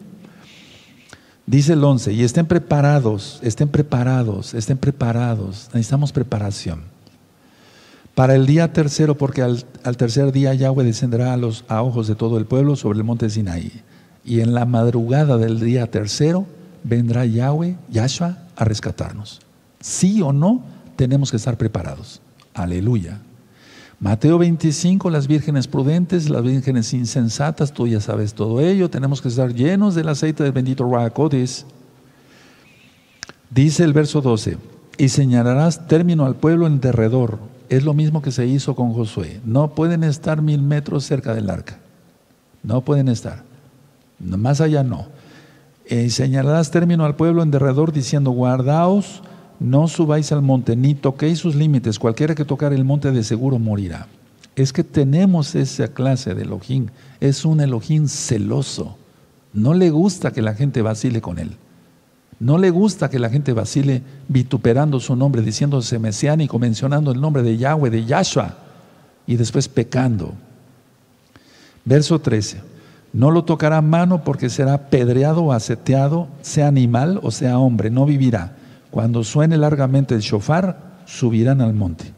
[1.45, 5.69] Dice el 11, y estén preparados, estén preparados, estén preparados.
[5.73, 6.83] Necesitamos preparación.
[8.13, 9.65] Para el día tercero, porque al,
[9.97, 13.29] tercer día Yahweh descenderá a los a ojos de todo el pueblo sobre el monte
[13.29, 13.81] Sinaí.
[14.25, 16.45] Y en la madrugada del día tercero
[16.83, 19.39] vendrá Yahweh, Yahshua, a rescatarnos
[19.79, 20.61] sí o no,
[20.95, 22.21] tenemos que estar preparados.
[22.53, 23.19] Aleluya.
[23.99, 29.27] Mateo 25, las vírgenes prudentes, las vírgenes insensatas, tú ya sabes todo ello, tenemos que
[29.27, 31.65] estar llenos del aceite del bendito Ruacodes.
[33.49, 34.57] Dice el verso 12,
[34.97, 37.39] y señalarás término al pueblo en derredor.
[37.67, 39.41] Es lo mismo que se hizo con Josué.
[39.43, 41.79] No pueden estar mil metros cerca del arca.
[42.63, 43.43] No pueden estar.
[44.19, 45.07] Más allá no.
[45.89, 49.23] Y señalarás término al pueblo en derredor diciendo, guardaos
[49.59, 53.59] no subáis al monte, ni toquéis sus límites, cualquiera que tocar el monte de seguro
[53.59, 54.07] morirá.
[54.55, 56.87] Es que tenemos esa clase de Elohim,
[57.19, 58.97] es un Elohim celoso.
[59.53, 61.57] No le gusta que la gente vacile con él.
[62.39, 67.43] No le gusta que la gente vacile vituperando su nombre, diciéndose mesiánico, mencionando el nombre
[67.43, 68.55] de Yahweh, de Yahshua,
[69.27, 70.33] y después pecando.
[71.83, 72.61] Verso 13.
[73.11, 78.05] No lo tocará mano porque será pedreado o aseteado, sea animal o sea hombre, no
[78.05, 78.55] vivirá.
[78.91, 82.13] Cuando suene largamente el shofar, subirán al monte.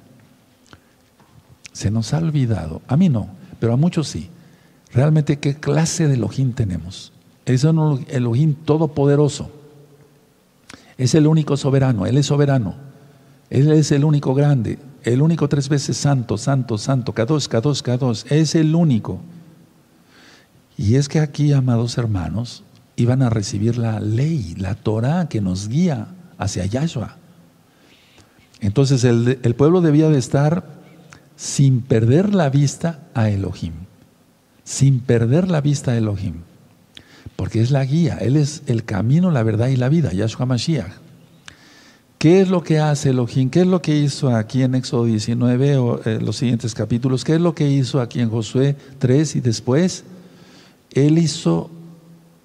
[1.74, 3.30] Se nos ha olvidado, a mí no,
[3.60, 4.30] pero a muchos sí.
[4.94, 7.14] Realmente, ¿qué clase de Elohim tenemos?
[7.46, 9.52] Es un Elohim todopoderoso.
[10.98, 12.76] Es el único soberano, Él es soberano.
[13.50, 18.32] Él es el único grande, el único tres veces santo, santo, santo, K2, K2, K2.
[18.32, 19.20] Es el único.
[20.78, 22.64] Y es que aquí, amados hermanos,
[22.96, 26.08] iban a recibir la ley, la Torah que nos guía
[26.42, 27.16] hacia Yahshua.
[28.60, 30.66] Entonces el, pueblo debía de estar
[31.36, 33.74] sin perder la vista a Elohim,
[34.64, 36.42] sin perder la vista a Elohim,
[37.36, 40.94] porque es la guía, Él es el camino, la verdad y la vida, Yahshua Mashiach.
[42.18, 43.50] ¿Qué es lo que hace Elohim?
[43.50, 47.24] ¿Qué es lo que hizo aquí en Éxodo 19 o eh, los siguientes capítulos?
[47.24, 50.04] ¿Qué es lo que hizo aquí en Josué 3 y después?
[50.94, 51.72] Él hizo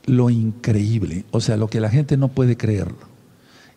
[0.07, 3.16] lo increíble, o sea, lo que la gente no puede creerlo.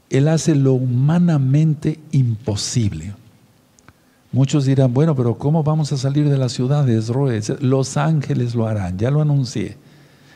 [0.10, 3.14] Él hace lo humanamente imposible.
[4.32, 7.42] Muchos dirán, bueno, pero ¿cómo vamos a salir de las ciudades, Roe?
[7.62, 9.78] Los ángeles lo harán, ya lo anuncié.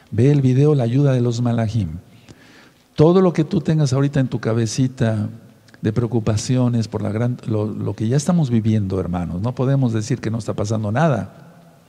[0.10, 1.90] Ve el video, la ayuda de los malajim.
[2.96, 5.30] Todo lo que tú tengas ahorita en tu cabecita
[5.82, 10.32] de preocupaciones por la gran, lo, que ya estamos viviendo, hermanos, no podemos decir que
[10.32, 11.82] no está pasando nada.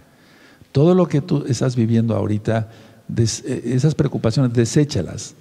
[0.72, 2.68] Todo lo que tú estás viviendo ahorita,
[3.16, 5.34] eh, esas preocupaciones, deséchalas.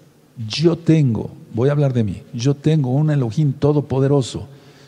[0.48, 4.48] Yo tengo, voy a hablar de mí, yo tengo un Elohim todopoderoso.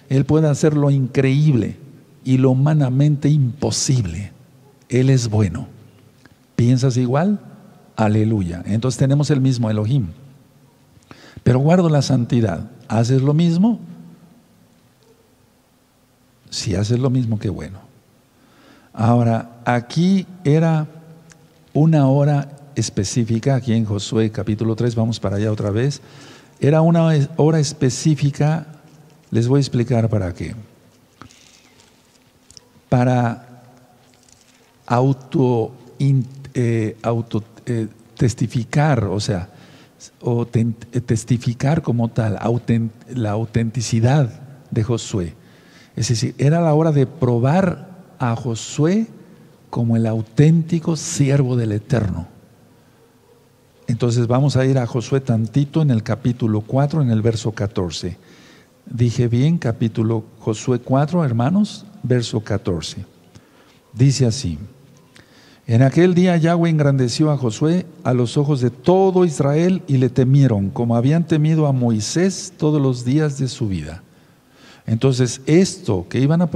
[0.09, 1.77] Él puede hacer lo increíble
[2.23, 4.31] y lo humanamente imposible.
[4.89, 5.67] Él es bueno.
[6.55, 7.39] ¿Piensas igual?
[7.95, 8.63] Aleluya.
[8.65, 10.07] Entonces tenemos el mismo Elohim.
[11.43, 12.71] Pero guardo la santidad.
[12.87, 13.79] ¿Haces lo mismo?
[16.49, 17.79] Si haces lo mismo, qué bueno.
[18.93, 20.87] Ahora, aquí era
[21.73, 26.01] una hora específica, aquí en Josué capítulo 3, vamos para allá otra vez,
[26.65, 28.65] era una hora específica,
[29.29, 30.55] les voy a explicar para qué.
[32.89, 33.61] Para
[34.87, 36.97] auto, eh,
[37.65, 39.49] eh, testificar, o sea,
[40.21, 42.39] o testificar como tal,
[43.13, 44.29] la autenticidad
[44.71, 45.35] de Josué.
[45.95, 49.05] Es decir, era la hora de probar a Josué
[49.69, 52.34] como el auténtico siervo del Eterno.
[53.87, 58.17] Entonces vamos a ir a Josué tantito en el capítulo 4, en el verso 14.
[58.85, 63.05] Dije bien, capítulo Josué 4, hermanos, verso 14.
[63.93, 64.57] Dice así,
[65.67, 70.09] en aquel día Yahweh engrandeció a Josué a los ojos de todo Israel y le
[70.09, 74.03] temieron, como habían temido a Moisés todos los días de su vida.
[74.85, 76.49] Entonces, esto que iban a,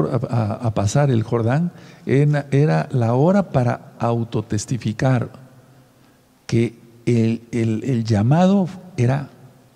[0.76, 1.72] pasar el Jordán
[2.06, 5.32] era, la hora para autotestificar
[6.46, 6.79] que
[7.10, 8.68] el, llamado
[8.98, 9.30] era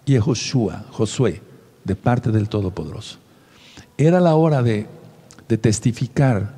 [0.05, 1.41] Yehoshua, Josué,
[1.83, 3.17] de parte del Todopoderoso.
[3.97, 4.87] Era la hora de,
[5.47, 6.53] de testificar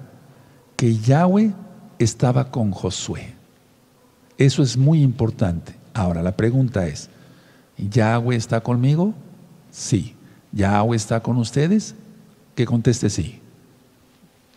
[0.76, 1.54] que Yahweh
[2.00, 3.34] estaba con Josué.
[4.38, 5.76] Eso es muy importante.
[5.94, 7.10] Ahora, la pregunta es,
[7.78, 9.14] ¿Yahweh está conmigo?
[9.72, 10.16] Sí.
[10.52, 11.96] ¿Yahweh está con ustedes?
[12.56, 13.40] Que conteste sí.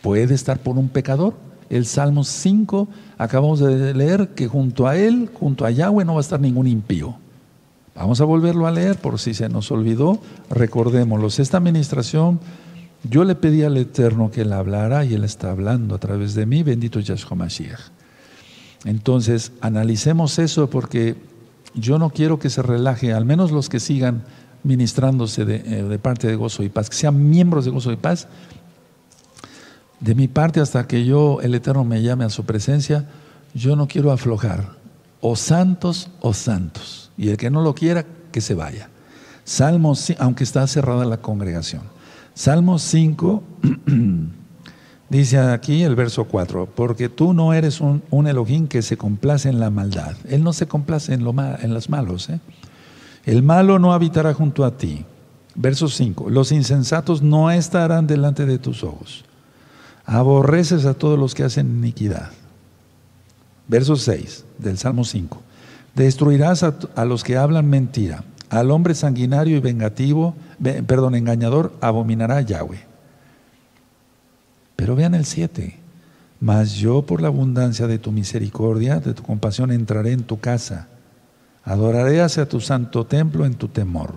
[0.01, 1.33] ¿Puede estar por un pecador?
[1.69, 6.19] El Salmo 5, acabamos de leer que junto a él, junto a Yahweh, no va
[6.19, 7.15] a estar ningún impío.
[7.95, 10.19] Vamos a volverlo a leer por si se nos olvidó.
[10.49, 11.27] Recordémoslo.
[11.27, 12.39] Esta administración
[13.03, 16.45] yo le pedí al Eterno que él hablara y él está hablando a través de
[16.45, 17.79] mí, bendito Yahshua Mashiach.
[18.85, 21.15] Entonces, analicemos eso porque
[21.75, 24.23] yo no quiero que se relaje, al menos los que sigan
[24.63, 27.97] ministrándose de, eh, de, parte de Gozo y Paz, que sean miembros de Gozo y
[27.97, 28.27] Paz.
[29.99, 33.05] De mi parte, hasta que yo, el Eterno, me llame a su presencia,
[33.53, 34.77] yo no quiero aflojar.
[35.21, 37.11] O santos o santos.
[37.17, 38.89] Y el que no lo quiera, que se vaya.
[39.43, 41.81] Salmos, aunque está cerrada la congregación.
[42.33, 43.43] Salmo 5
[45.09, 49.49] dice aquí el verso 4, porque tú no eres un, un, Elohim que se complace
[49.49, 50.15] en la maldad.
[50.29, 52.29] Él no se complace en, lo en los malos.
[52.29, 52.39] ¿eh?
[53.25, 55.05] El malo no habitará junto a ti.
[55.55, 59.25] Verso 5, los insensatos no estarán delante de tus ojos.
[60.11, 62.31] Aborreces a todos los que hacen iniquidad.
[63.67, 65.39] Verso 6 del Salmo 5,
[65.93, 68.23] destruirás a los que hablan mentira.
[68.49, 70.33] Al hombre sanguinario y vengativo,
[70.87, 72.83] perdón, engañador, abominará Yahweh.
[74.75, 75.77] Pero vean el 7.
[76.39, 80.87] Mas yo por la abundancia de tu misericordia, de tu compasión, entraré en tu casa.
[81.63, 84.15] Adoraré hacia tu santo templo en tu temor.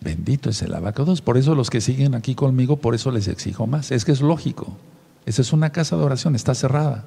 [0.00, 1.20] Bendito es el abacados.
[1.22, 3.90] Por eso los que siguen aquí conmigo, por eso les exijo más.
[3.90, 4.76] Es que es lógico.
[5.26, 7.06] Esa es una casa de oración, está cerrada.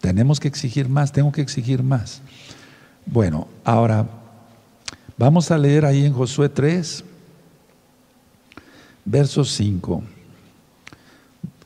[0.00, 2.22] Tenemos que exigir más, tengo que exigir más.
[3.04, 4.06] Bueno, ahora
[5.16, 7.04] vamos a leer ahí en Josué 3,
[9.04, 10.02] verso 5.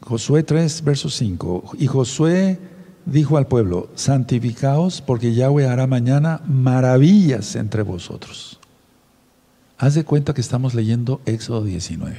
[0.00, 1.72] Josué 3, verso 5.
[1.78, 2.58] Y Josué
[3.04, 8.60] dijo al pueblo, santificaos porque Yahweh hará mañana maravillas entre vosotros.
[9.80, 12.14] Haz de cuenta que estamos leyendo Éxodo 19.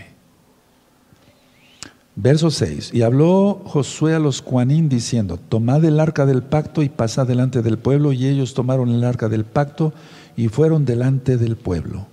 [2.16, 2.90] Verso 6.
[2.92, 7.62] Y habló Josué a los Cuanín diciendo, tomad el arca del pacto y pasad delante
[7.62, 8.14] del pueblo.
[8.14, 9.94] Y ellos tomaron el arca del pacto
[10.36, 12.08] y fueron delante del pueblo.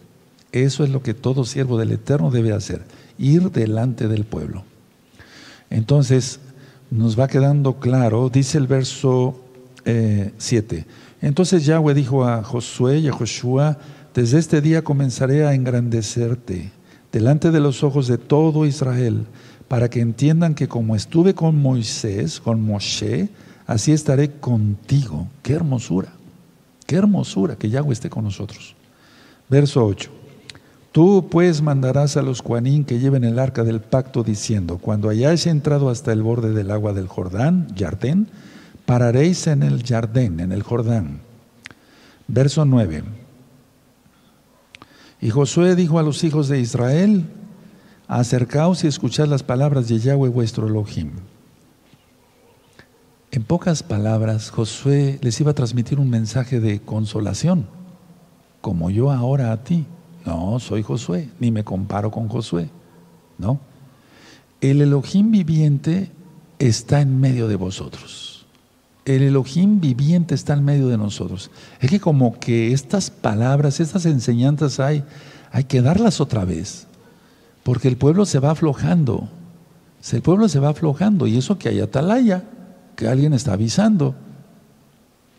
[0.53, 2.83] Eso es lo que todo siervo del Eterno debe hacer,
[3.17, 4.65] ir delante del pueblo.
[5.71, 6.41] Entonces,
[6.91, 9.41] nos va quedando claro, dice el verso
[9.85, 10.77] 7.
[10.77, 10.85] Eh,
[11.23, 13.79] Entonces Yahweh dijo a Josué y a Joshua,
[14.19, 16.73] desde este día comenzaré a engrandecerte
[17.13, 19.27] delante de los ojos de todo Israel
[19.69, 23.29] para que entiendan que como estuve con Moisés, con Moshe,
[23.69, 25.29] así estaré contigo.
[25.41, 26.09] Qué hermosura,
[26.85, 28.75] qué hermosura que Yahweh esté con nosotros.
[29.49, 30.11] Verso 8.
[30.91, 35.47] Tú pues mandarás a los cuanín que lleven el arca del pacto diciendo, cuando hayáis
[35.47, 38.27] entrado hasta el borde del agua del Jordán, Jardén,
[38.85, 41.21] pararéis en el Jardén, en el Jordán.
[42.27, 43.28] Verso 9.
[45.21, 47.25] Y Josué dijo a los hijos de Israel,
[48.07, 51.13] acercaos y escuchad las palabras de Yahweh vuestro Elohim.
[53.31, 57.67] En pocas palabras, Josué les iba a transmitir un mensaje de consolación,
[58.61, 59.87] como yo ahora a ti.
[60.25, 62.71] No, soy Josué, ni me comparo con Josué.
[63.37, 63.61] No.
[64.61, 66.11] El Elohim viviente
[66.59, 68.28] está en medio de vosotros.
[69.09, 71.51] El Elohim viviente está en medio de nosotros.
[71.81, 75.03] Es que como que estas palabras, estas enseñanzas hay,
[75.51, 76.87] hay que darlas otra vez.
[77.63, 79.29] Porque el pueblo se va aflojando.
[80.13, 81.27] El pueblo se va aflojando.
[81.27, 82.45] Y eso que hay atalaya,
[82.97, 84.15] que alguien está avisando.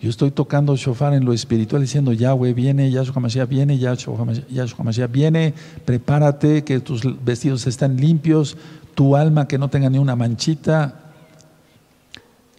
[0.01, 5.12] Yo estoy tocando shofar en lo espiritual diciendo, Yahweh viene, Yahshua Mashiach viene, Yahshua Mashiach
[5.12, 5.53] viene,
[5.86, 8.58] prepárate, que tus vestidos estén limpios,
[8.95, 11.08] tu alma que no tenga ni una manchita.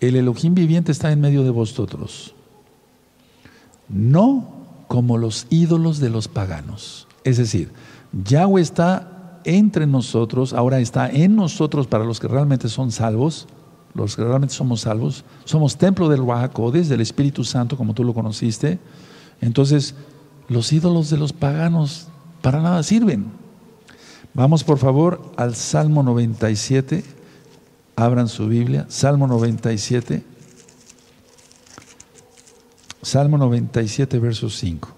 [0.00, 2.34] El Elohim viviente está en medio de vosotros.
[3.88, 4.48] No
[4.88, 7.06] como los ídolos de los paganos.
[7.22, 7.70] Es decir,
[8.24, 13.46] Yahweh está entre nosotros, ahora está en nosotros para los que realmente son salvos,
[13.94, 18.14] los que realmente somos salvos, somos templo del Wahakodes, del Espíritu Santo, como tú lo
[18.14, 18.78] conociste.
[19.40, 19.94] Entonces,
[20.48, 22.08] los ídolos de los paganos
[22.42, 23.26] para nada sirven.
[24.34, 27.04] Vamos por favor al Salmo 97,
[28.00, 30.24] Abran su Biblia, Salmo 97.
[33.02, 34.88] Salmo 97, verso 5.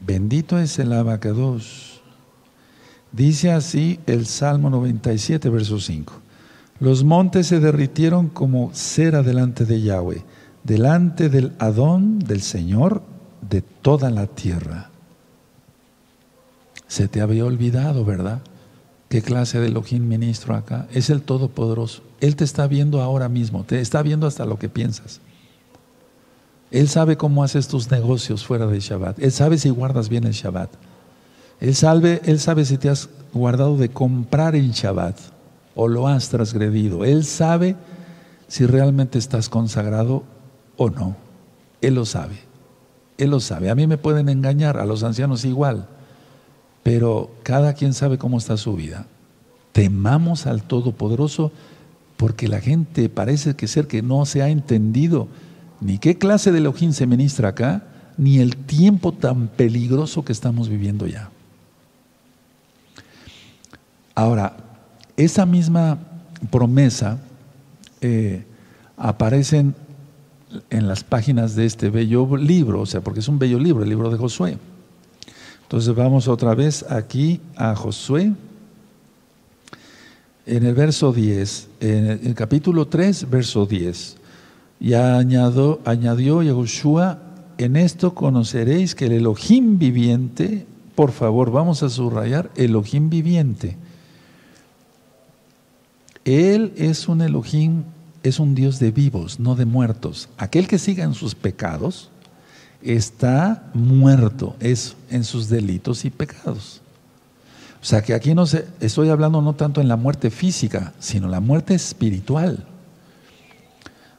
[0.00, 2.00] Bendito es el abacados.
[3.12, 6.14] Dice así el Salmo 97, verso 5.
[6.80, 10.24] Los montes se derritieron como cera delante de Yahweh,
[10.64, 13.02] delante del Adón, del Señor,
[13.50, 14.88] de toda la tierra.
[16.86, 18.40] Se te había olvidado, ¿verdad?
[19.12, 20.88] ¿Qué clase de Elohim ministro acá?
[20.90, 22.00] Es el Todopoderoso.
[22.20, 25.20] Él te está viendo ahora mismo, te está viendo hasta lo que piensas.
[26.70, 29.18] Él sabe cómo haces tus negocios fuera de Shabbat.
[29.18, 30.70] Él sabe si guardas bien el Shabbat.
[31.60, 35.18] Él sabe, él sabe si te has guardado de comprar en Shabbat
[35.74, 37.04] o lo has transgredido.
[37.04, 37.76] Él sabe
[38.48, 40.22] si realmente estás consagrado
[40.78, 41.16] o no.
[41.82, 42.36] Él lo sabe.
[43.18, 43.68] Él lo sabe.
[43.68, 45.86] A mí me pueden engañar, a los ancianos igual.
[46.82, 49.06] Pero cada quien sabe cómo está su vida.
[49.72, 51.52] Temamos al Todopoderoso
[52.16, 55.28] porque la gente parece que ser que no se ha entendido
[55.80, 57.84] ni qué clase de Elohim se ministra acá,
[58.16, 61.30] ni el tiempo tan peligroso que estamos viviendo ya.
[64.14, 64.56] Ahora,
[65.16, 65.98] esa misma
[66.50, 67.18] promesa
[68.00, 68.44] eh,
[68.96, 69.66] aparece
[70.70, 73.88] en las páginas de este bello libro, o sea, porque es un bello libro, el
[73.88, 74.58] libro de Josué.
[75.72, 78.34] Entonces vamos otra vez aquí a Josué,
[80.44, 84.18] en el verso 10, en el, capítulo 3, verso 10.
[84.80, 87.20] Y añadió, añadió Yahushua,
[87.56, 93.78] en esto conoceréis que el Elohim viviente, por favor, vamos a subrayar, Elohim viviente.
[96.26, 97.84] Él es un Elohim,
[98.22, 100.28] es un Dios de vivos, no de muertos.
[100.36, 102.11] Aquel que siga en sus pecados,
[102.82, 106.80] está muerto eso, en sus delitos y pecados.
[107.80, 108.44] O sea que aquí no
[108.80, 112.64] estoy hablando no tanto en la muerte física, sino la muerte espiritual.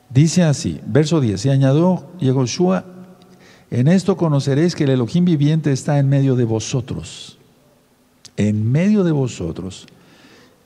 [0.10, 2.86] Dice así, verso 10, y añadió Yehoshua,
[3.72, 7.40] en esto conoceréis que el Elohim viviente está en medio de vosotros,
[8.38, 9.88] en medio de vosotros,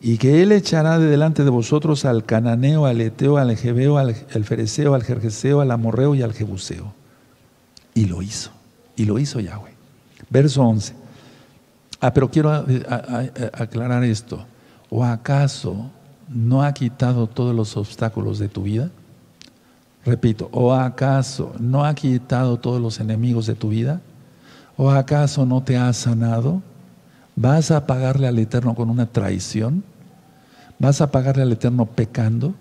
[0.02, 4.14] y que Él echará de delante de vosotros al cananeo, al eteo, al jebeo, al,
[4.44, 6.94] fereceo, al jerjeseo, al amorreo y al jebuseo.
[7.98, 8.52] Y lo hizo.
[8.96, 9.74] Y lo hizo Yahweh.
[10.30, 10.94] Verso 11.
[12.00, 12.52] Ah, pero quiero
[13.54, 14.46] aclarar esto.
[14.92, 15.90] ¿O acaso
[16.28, 18.92] no ha quitado todos los obstáculos de tu vida?
[20.06, 24.00] Repito, ¿o acaso no ha quitado todos los enemigos de tu vida?
[24.78, 26.62] ¿O acaso no te ha sanado?
[27.36, 29.84] ¿Vas a pagarle al Eterno con una traición?
[30.78, 32.54] ¿Vas a pagarle al Eterno pecando?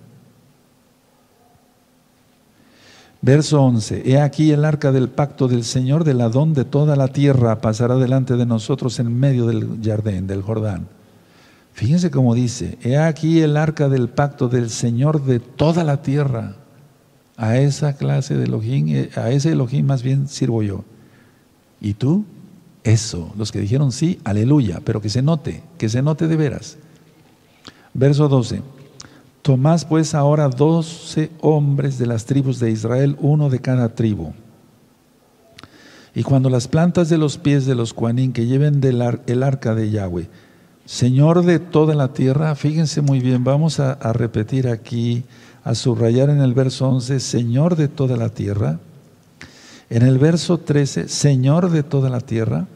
[3.27, 7.09] Verso 11, he aquí el arca del pacto del Señor del Adón de toda la
[7.09, 10.87] tierra pasará delante de nosotros en medio del jardín, del Jordán.
[11.73, 16.55] Fíjense cómo dice, he aquí el arca del pacto del Señor de toda la tierra.
[17.37, 20.85] A esa clase de Elohim, eh, a ese Elohim más bien sirvo yo.
[21.81, 22.25] ¿Y tú?
[22.85, 26.79] Eso, los que dijeron sí, aleluya, pero que se note, que se note de veras.
[27.93, 28.76] Verso 12.
[29.47, 34.33] Tomás pues ahora doce hombres de las tribus de Israel, uno de cada tribu.
[36.17, 39.89] Y cuando las plantas de los pies de los cuanín que lleven el arca de
[39.89, 40.29] Yahweh,
[40.85, 45.23] Señor de toda la tierra, fíjense muy bien, vamos a, a repetir aquí,
[45.63, 48.81] a subrayar en el verso 11, Señor de toda la tierra.
[49.91, 52.67] En el verso 13, Señor de toda la tierra,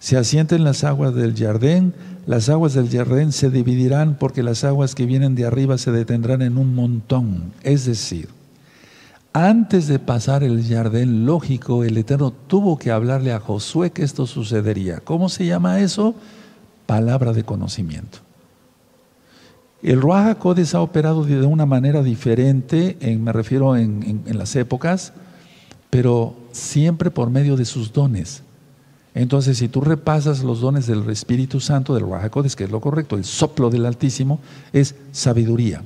[0.00, 1.94] se asienten las aguas del Jardín
[2.26, 6.42] las aguas del Jardín se dividirán porque las aguas que vienen de arriba se detendrán
[6.42, 7.52] en un montón.
[7.62, 8.28] Es decir,
[9.32, 14.26] antes de pasar el Jardín lógico, el Eterno tuvo que hablarle a Josué que esto
[14.26, 15.00] sucedería.
[15.00, 16.14] ¿Cómo se llama eso?
[16.86, 18.18] Palabra de conocimiento.
[19.82, 20.38] El Ruach
[20.74, 25.12] ha operado de una manera diferente, me refiero en las épocas,
[25.90, 28.42] pero siempre por medio de sus dones.
[29.14, 33.16] Entonces, si tú repasas los dones del Espíritu Santo, del Ruach que es lo correcto,
[33.16, 34.40] el soplo del Altísimo,
[34.72, 35.82] es sabiduría,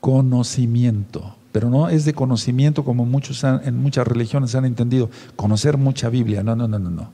[0.00, 6.10] conocimiento, pero no es de conocimiento como muchos en muchas religiones han entendido, conocer mucha
[6.10, 7.10] Biblia, no, no, no, no, no.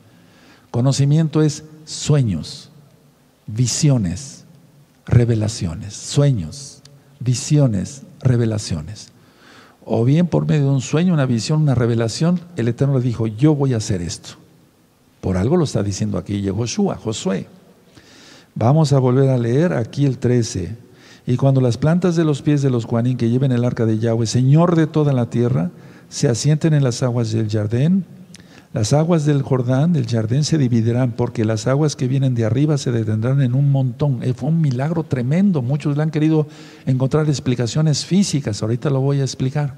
[0.72, 2.70] Conocimiento es sueños,
[3.46, 4.44] visiones,
[5.06, 6.82] revelaciones, sueños,
[7.20, 9.12] visiones, revelaciones.
[9.84, 13.28] O bien por medio de un sueño, una visión, una revelación, el Eterno le dijo,
[13.28, 14.41] yo voy a hacer esto.
[15.22, 17.46] Por algo lo está diciendo aquí Yehoshua, Josué.
[18.56, 20.76] Vamos a volver a leer aquí el 13.
[21.28, 24.00] Y cuando las plantas de los pies de los Juanín que lleven el arca de
[24.00, 25.70] Yahweh, Señor de toda la tierra,
[26.08, 28.04] se asienten en las aguas del Jardín,
[28.72, 32.76] Las aguas del Jordán, del Jardín, se dividirán porque las aguas que vienen de arriba
[32.76, 34.24] se detendrán en un montón.
[34.24, 35.62] Eh, fue un milagro tremendo.
[35.62, 36.48] Muchos le han querido
[36.84, 38.60] encontrar explicaciones físicas.
[38.60, 39.76] Ahorita lo voy a explicar.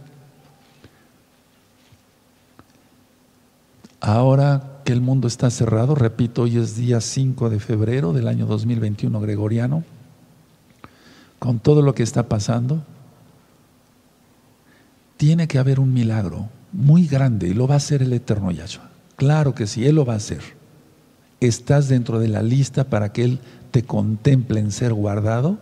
[4.00, 8.46] Ahora que el mundo está cerrado, repito, hoy es día 5 de febrero del año
[8.46, 9.82] 2021 gregoriano,
[11.38, 12.84] con todo lo que está pasando,
[15.16, 18.90] tiene que haber un milagro muy grande y lo va a hacer el eterno Yahshua.
[19.16, 20.42] Claro que sí, Él lo va a hacer.
[21.40, 23.38] Estás dentro de la lista para que Él
[23.70, 25.58] te contemple en ser guardado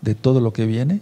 [0.00, 1.00] de todo lo que viene.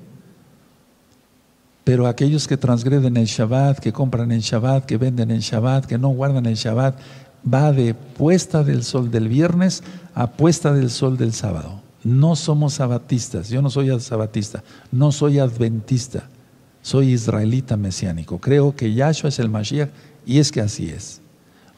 [1.84, 5.98] Pero aquellos que transgreden el Shabbat, que compran en Shabbat, que venden en Shabbat, que
[5.98, 6.98] no guardan el Shabbat,
[7.42, 9.82] va de puesta del sol del viernes
[10.14, 11.80] a puesta del sol del sábado.
[12.04, 16.24] No somos sabatistas, yo no soy sabatista, no soy adventista
[16.82, 19.90] soy israelita mesiánico, creo que Yahshua es el Mashiach
[20.26, 21.20] y es que así es.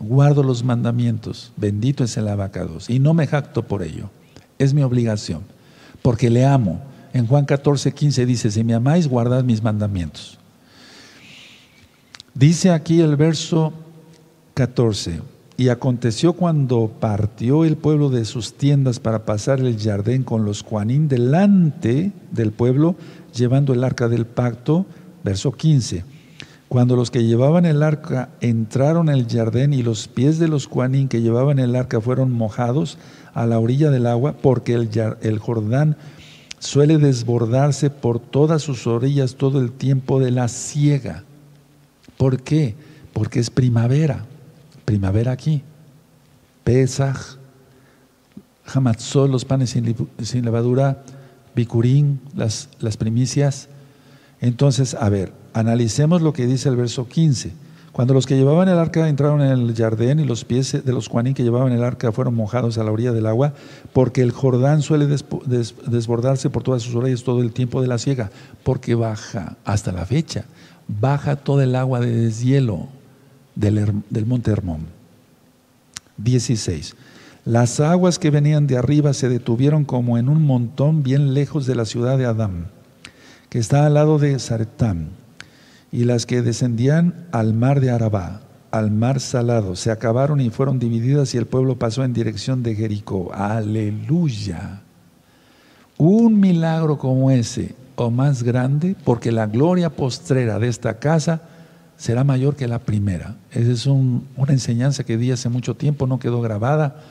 [0.00, 4.10] Guardo los mandamientos, bendito es el abacados y no me jacto por ello.
[4.58, 5.42] Es mi obligación,
[6.02, 6.82] porque le amo.
[7.12, 10.38] En Juan 14, 15 dice, si me amáis, guardad mis mandamientos.
[12.34, 13.72] Dice aquí el verso
[14.54, 15.20] 14,
[15.56, 20.62] y aconteció cuando partió el pueblo de sus tiendas para pasar el jardín con los
[20.62, 22.96] Juanín delante del pueblo,
[23.34, 24.84] llevando el arca del pacto,
[25.22, 26.04] verso 15.
[26.68, 30.66] Cuando los que llevaban el arca entraron en el jardín y los pies de los
[30.66, 32.98] Juanín que llevaban el arca fueron mojados
[33.32, 34.90] a la orilla del agua, porque el,
[35.22, 35.96] el Jordán
[36.58, 41.22] suele desbordarse por todas sus orillas todo el tiempo de la siega.
[42.16, 42.74] ¿Por qué?
[43.12, 44.26] Porque es primavera
[44.84, 45.62] primavera aquí.
[46.64, 47.36] Pesaj,
[48.66, 51.02] Hamatzol, los panes sin, levadura,
[51.54, 53.68] Bikurín, las, las primicias.
[54.40, 57.52] Entonces, a ver, analicemos lo que dice el verso 15.
[57.92, 61.06] Cuando los que llevaban el arca entraron en el jardín y los pies de los
[61.06, 63.52] Juanín que llevaban el arca fueron mojados a la orilla del agua,
[63.92, 68.32] porque el Jordán suele desbordarse por todas sus orillas todo el tiempo de la siega,
[68.64, 70.44] porque baja hasta la fecha,
[70.88, 72.88] baja todo el agua de deshielo
[73.54, 74.86] del, monte Hermón.
[76.16, 76.94] 16.
[77.44, 81.74] Las aguas que venían de arriba se detuvieron como en un montón bien lejos de
[81.74, 82.68] la ciudad de Adán,
[83.50, 85.10] que está al lado de Sartán,
[85.92, 88.40] y las que descendían al mar de Arabá,
[88.70, 92.74] al mar salado, se acabaron y fueron divididas y el pueblo pasó en dirección de
[92.74, 93.32] Jericó.
[93.32, 94.80] Aleluya.
[95.96, 101.42] Un milagro como ese, o más grande, porque la gloria postrera de esta casa
[101.96, 103.36] será mayor que la primera.
[103.52, 107.02] Esa es una enseñanza que di hace mucho tiempo, no quedó grabada,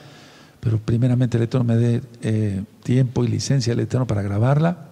[0.59, 4.89] pero primeramente el Eterno me dé eh, tiempo y licencia al Eterno para grabarla.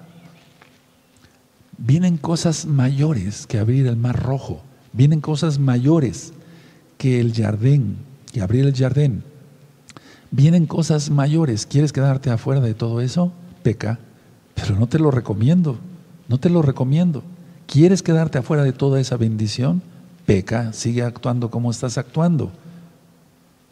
[1.77, 4.61] Vienen cosas mayores que abrir el mar rojo,
[4.93, 6.33] vienen cosas mayores
[6.97, 7.97] que el jardín,
[8.31, 9.23] que abrir el jardín.
[10.29, 11.65] Vienen cosas mayores.
[11.65, 13.33] ¿Quieres quedarte afuera de todo eso?
[13.63, 13.99] Peca,
[14.55, 15.77] pero no te lo recomiendo,
[16.29, 17.23] no te lo recomiendo.
[17.71, 19.81] ¿Quieres quedarte afuera de toda esa bendición?
[20.25, 22.51] Peca, sigue actuando como estás actuando.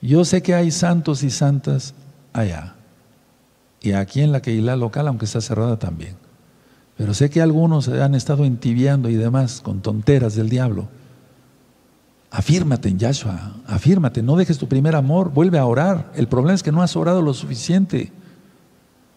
[0.02, 1.94] Yo sé que hay santos y santas
[2.32, 2.76] allá.
[3.82, 6.16] Y aquí en la Keilah local, aunque está cerrada también.
[6.96, 10.88] Pero sé que algunos han estado entibiando y demás con tonteras del diablo.
[12.32, 16.10] Afírmate en Yahshua, afírmate, no dejes tu primer amor, vuelve a orar.
[16.16, 18.14] El problema es que no has orado lo suficiente.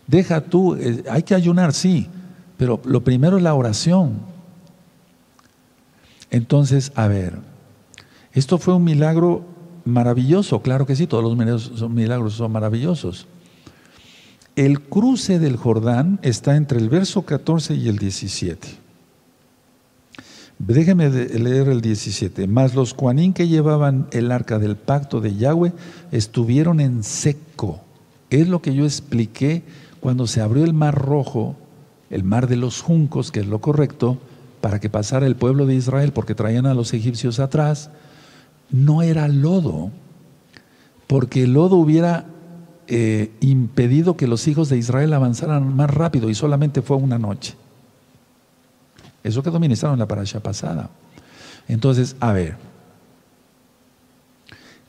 [0.09, 2.09] Deja tú, eh, hay que ayunar, sí,
[2.57, 4.32] pero lo primero es la oración.
[6.33, 7.35] Entonces, a ver,
[8.33, 9.45] esto fue un milagro
[9.85, 13.27] maravilloso, claro que sí, todos los milagros son maravillosos.
[14.57, 18.67] El cruce del Jordán está entre el verso 14 y el 17.
[20.59, 22.47] Déjeme leer el 17.
[22.47, 25.75] Mas los cuanín que llevaban el arca del pacto de Yahweh
[26.13, 27.83] estuvieron en seco.
[28.31, 29.65] Es lo que yo expliqué
[30.01, 31.57] cuando se abrió el mar rojo,
[32.09, 34.19] el mar de los juncos, que es lo correcto,
[34.63, 37.91] para que pasara el pueblo de Israel, porque traían a los egipcios atrás,
[38.71, 39.91] no era lodo,
[41.09, 42.27] porque el lodo hubiera
[42.87, 47.57] eh, impedido que los hijos de Israel avanzaran más rápido y solamente fue una noche.
[49.25, 50.91] Eso quedó ministrado en la parasha pasada.
[51.67, 52.57] Entonces, a ver,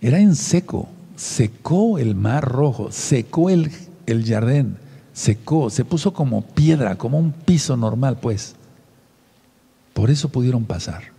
[0.02, 3.72] era en seco, secó el mar rojo, secó el,
[4.06, 4.78] el jardín,
[5.14, 8.56] secó, se puso como piedra, como un piso normal, pues.
[9.94, 11.14] Por eso pudieron pasar.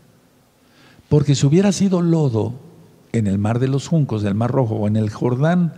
[1.09, 2.55] Porque si hubiera sido lodo
[3.13, 5.73] en el mar de los juncos, del mar rojo o en el Jordán,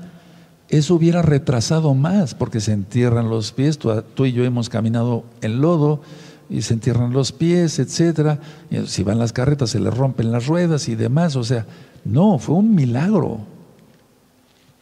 [0.68, 3.78] eso hubiera retrasado más porque se entierran los pies.
[3.78, 6.00] Tú, y yo hemos caminado en lodo,
[6.48, 8.38] y se entierran los pies, etcétera.
[8.86, 11.36] Si van las carretas se les rompen las ruedas y demás.
[11.36, 11.66] O sea,
[12.04, 13.40] no, fue un milagro.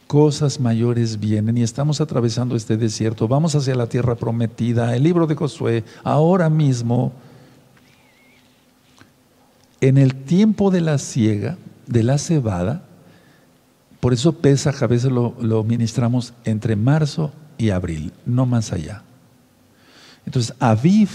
[0.07, 3.27] Cosas mayores vienen y estamos atravesando este desierto.
[3.27, 4.95] Vamos hacia la tierra prometida.
[4.95, 7.11] El libro de Josué, ahora mismo,
[9.87, 12.81] en el tiempo de la siega, de la cebada,
[13.99, 19.03] por eso pesa, a veces lo, ministramos entre marzo y abril, no más allá.
[20.25, 21.09] Entonces, Aviv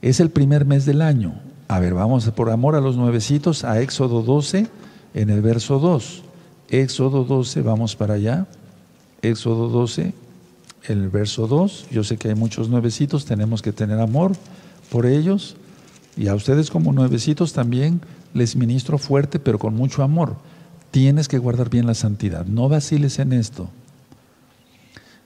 [0.00, 1.34] es el primer mes del año.
[1.68, 4.66] A ver, vamos por amor a los nuevecitos a Éxodo 12
[5.14, 6.24] en el verso 2.
[6.68, 8.48] Éxodo 12, vamos para allá.
[9.22, 10.14] Éxodo 12,
[10.88, 11.86] el verso 2.
[11.92, 14.32] Yo sé que hay muchos nuevecitos, tenemos que tener amor
[14.90, 15.56] por ellos.
[16.16, 18.00] Y a ustedes como nuevecitos también
[18.34, 20.36] les ministro fuerte, pero con mucho amor.
[20.90, 22.46] Tienes que guardar bien la santidad.
[22.46, 23.70] No vaciles en esto.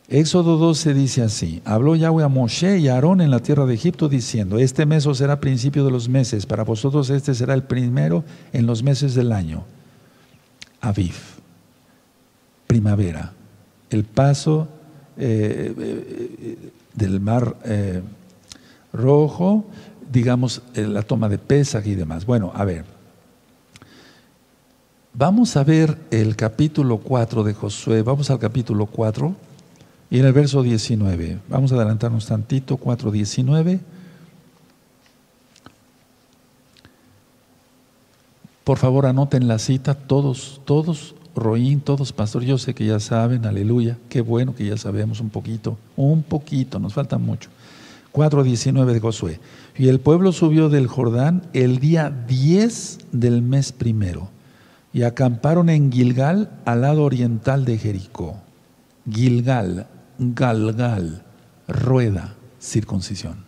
[0.09, 3.75] Éxodo 12 dice así, habló Yahweh a Moshe y a Aarón en la tierra de
[3.75, 8.23] Egipto diciendo, este mes será principio de los meses, para vosotros este será el primero
[8.53, 9.65] en los meses del año.
[10.81, 11.15] Aviv,
[12.69, 13.33] primavera,
[13.91, 14.69] el paso
[15.17, 18.01] eh, eh, del mar eh,
[18.93, 19.65] rojo,
[20.11, 22.27] digamos, la toma de Pesach y demás.
[22.27, 22.85] Bueno, a ver,
[25.15, 29.35] vamos a ver el capítulo 4 de Josué, vamos al capítulo 4
[30.11, 33.81] y en el verso 19, vamos a adelantarnos tantito, 4.19.
[38.63, 43.47] Por favor, anoten la cita, todos, todos, Roín, todos, pastor, yo sé que ya saben,
[43.47, 47.51] aleluya, qué bueno que ya sabemos un poquito, un poquito, nos falta mucho.
[48.17, 49.41] 4.19 de Josué.
[49.77, 54.31] Y el pueblo subió del Jordán el día 10 del mes primero
[54.95, 58.39] y acamparon en Gilgal al lado oriental de Jericó.
[59.11, 59.87] Gilgal,
[60.19, 61.25] Galgal,
[61.69, 63.45] rueda, circuncisión.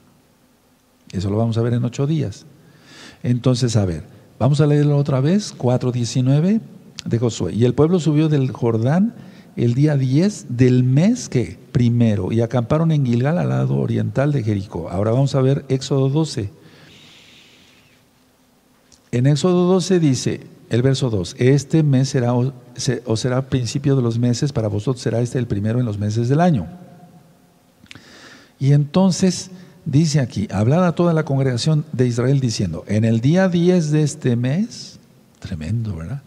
[1.13, 2.45] Eso lo vamos a ver en ocho días.
[3.23, 4.05] Entonces, a ver,
[4.39, 6.61] vamos a leerlo otra vez, 4.19
[7.07, 7.55] de Josué.
[7.55, 9.15] Y el pueblo subió del Jordán
[9.59, 14.45] el día 10 del mes que primero y acamparon en Gilgal al lado oriental de
[14.45, 14.89] Jericó.
[14.89, 16.51] Ahora vamos a ver Éxodo 12.
[19.11, 20.41] En Éxodo 12 dice,
[20.71, 25.21] el verso 2, este mes será o será principio de los meses, para vosotros será
[25.21, 26.69] este el primero en los meses del año.
[28.61, 29.51] Y entonces
[29.85, 34.03] dice aquí, hablad a toda la congregación de Israel diciendo, en el día 10 de
[34.05, 35.01] este mes,
[35.41, 36.23] tremendo, ¿verdad?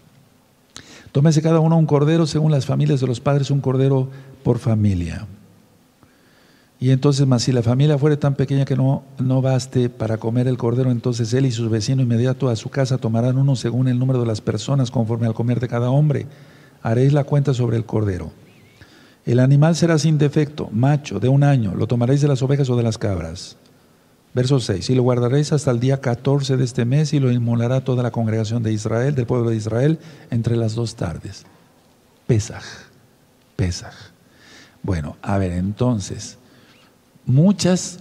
[1.11, 4.09] Tómese cada uno un cordero según las familias de los padres, un cordero
[4.43, 5.27] por familia.
[6.79, 10.47] Y entonces, más si la familia fuere tan pequeña que no, no baste para comer
[10.47, 13.99] el cordero, entonces él y su vecino inmediato a su casa tomarán uno según el
[13.99, 16.25] número de las personas conforme al comer de cada hombre.
[16.81, 18.31] Haréis la cuenta sobre el cordero.
[19.25, 21.75] El animal será sin defecto, macho, de un año.
[21.75, 23.57] Lo tomaréis de las ovejas o de las cabras.
[24.33, 24.89] Verso 6.
[24.89, 28.11] Y lo guardaréis hasta el día 14 de este mes y lo inmolará toda la
[28.11, 31.45] congregación de Israel, del pueblo de Israel, entre las dos tardes.
[32.27, 32.63] Pesaj.
[33.55, 33.93] Pesaj.
[34.83, 36.37] Bueno, a ver, entonces.
[37.25, 37.99] Muchas,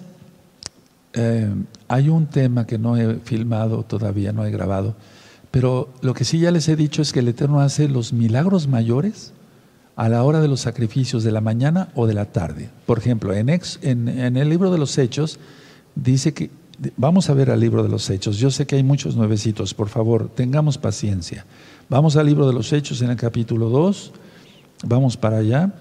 [1.13, 1.53] eh,
[1.89, 4.95] hay un tema que no he filmado todavía, no he grabado,
[5.51, 8.69] pero lo que sí ya les he dicho es que el Eterno hace los milagros
[8.69, 9.33] mayores
[9.97, 12.71] a la hora de los sacrificios de la mañana o de la tarde.
[12.87, 15.39] Por ejemplo, en, en, el libro de los Hechos
[15.95, 16.51] dice que,
[16.97, 19.89] vamos a ver al libro de los Hechos, yo sé que hay muchos nuevecitos, por
[19.89, 21.47] favor, tengamos paciencia.
[21.89, 24.13] Vamos al libro de los Hechos en el capítulo 2,
[24.85, 25.73] vamos para allá,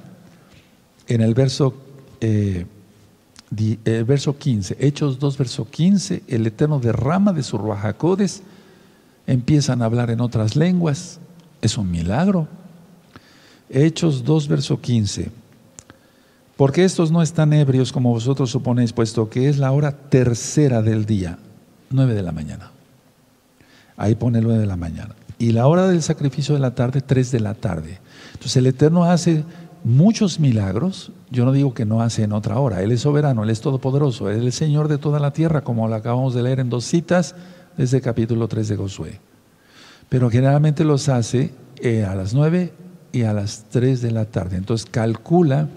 [1.08, 1.74] en el verso...
[2.22, 2.66] Eh,
[3.58, 8.44] eh, verso 15, Hechos 2, verso 15, el Eterno derrama de su ruajacodes,
[9.26, 11.20] empiezan a hablar en otras lenguas,
[11.62, 12.48] es un milagro.
[13.70, 15.32] Hechos 2, verso 15,
[16.60, 21.06] porque estos no están ebrios como vosotros suponéis, puesto que es la hora tercera del
[21.06, 21.38] día,
[21.90, 22.72] 9 de la mañana.
[23.96, 25.16] Ahí pone 9 de la mañana.
[25.38, 28.02] Y la hora del sacrificio de la tarde, 3 de la tarde.
[28.34, 29.46] Entonces el Eterno hace
[29.86, 33.52] muchos milagros, yo no digo que no hace en otra hora, Él es soberano, Él
[33.52, 36.60] es todopoderoso, Él es el Señor de toda la tierra, como lo acabamos de leer
[36.60, 37.36] en dos citas
[37.78, 39.22] desde el capítulo 3 de Josué.
[40.10, 42.74] Pero generalmente los hace eh, a las 9
[43.14, 44.58] y a las 3 de la tarde.
[44.58, 45.70] Entonces calcula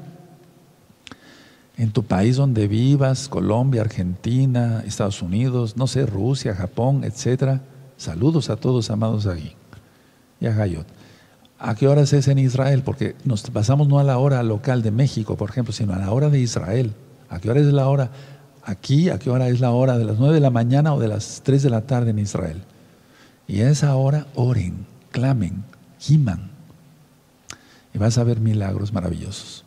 [1.82, 7.60] en tu país donde vivas, Colombia, Argentina, Estados Unidos, no sé, Rusia, Japón, etcétera.
[7.96, 9.56] Saludos a todos amados aquí.
[10.40, 10.86] Y a Hayot.
[11.58, 12.84] ¿A qué horas es en Israel?
[12.84, 16.12] Porque nos pasamos no a la hora local de México, por ejemplo, sino a la
[16.12, 16.92] hora de Israel.
[17.28, 18.10] ¿A qué hora es la hora
[18.62, 19.10] aquí?
[19.10, 21.42] ¿A qué hora es la hora de las 9 de la mañana o de las
[21.42, 22.62] 3 de la tarde en Israel?
[23.48, 25.64] Y a esa hora oren, clamen,
[25.98, 26.52] giman.
[27.92, 29.64] Y vas a ver milagros maravillosos.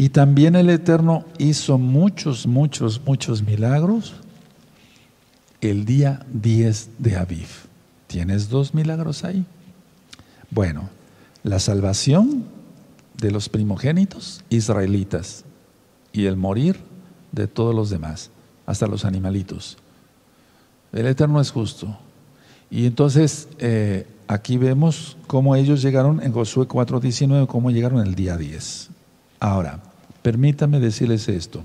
[0.00, 4.14] Y también el Eterno hizo muchos, muchos, muchos milagros
[5.60, 7.48] el día 10 de Aviv.
[8.06, 9.44] ¿Tienes dos milagros ahí?
[10.50, 10.88] Bueno,
[11.42, 12.44] la salvación
[13.18, 15.44] de los primogénitos israelitas
[16.14, 16.80] y el morir
[17.32, 18.30] de todos los demás,
[18.64, 19.76] hasta los animalitos.
[20.94, 21.94] El Eterno es justo.
[22.70, 28.38] Y entonces eh, aquí vemos cómo ellos llegaron en Josué 4:19, cómo llegaron el día
[28.38, 28.88] 10.
[29.40, 29.89] Ahora,
[30.22, 31.64] permítame decirles esto.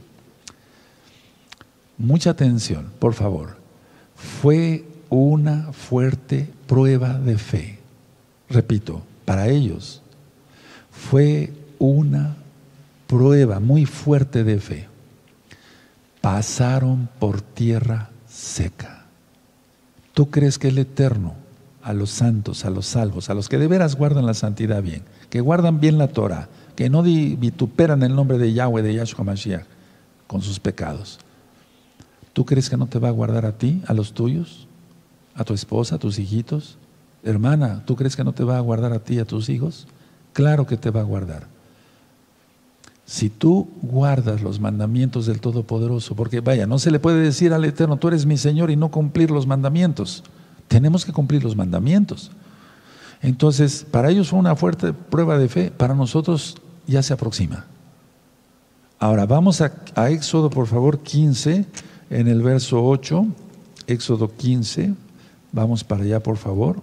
[1.97, 3.57] Mucha atención, por favor.
[4.15, 7.79] Fue una fuerte prueba de fe.
[8.49, 10.01] Repito, para ellos
[10.91, 12.35] fue una
[13.07, 14.87] prueba muy fuerte de fe.
[16.21, 19.05] Pasaron por tierra seca.
[20.13, 21.35] ¿Tú crees que el Eterno,
[21.83, 25.03] a los santos, a los salvos, a los que de veras guardan la santidad bien,
[25.29, 29.65] que guardan bien la Torah, que no vituperan el nombre de Yahweh, de Yahshua Mashiach,
[30.27, 31.19] con sus pecados,
[32.33, 34.67] ¿tú crees que no te va a guardar a ti, a los tuyos,
[35.35, 36.77] a tu esposa, a tus hijitos?
[37.23, 39.87] Hermana, ¿tú crees que no te va a guardar a ti, a tus hijos?
[40.33, 41.47] Claro que te va a guardar.
[43.05, 47.63] Si tú guardas los mandamientos del Todopoderoso, porque vaya, no se le puede decir al
[47.63, 50.23] Eterno, tú eres mi Señor y no cumplir los mandamientos.
[50.67, 52.31] Tenemos que cumplir los mandamientos.
[53.21, 56.57] Entonces, para ellos fue una fuerte prueba de fe, para nosotros
[56.87, 57.65] ya se aproxima.
[58.99, 59.71] Ahora, vamos a,
[60.09, 61.65] Éxodo, por favor, 15,
[62.09, 63.25] en el verso 8,
[63.87, 64.93] Éxodo 15,
[65.51, 66.81] vamos para allá, por favor.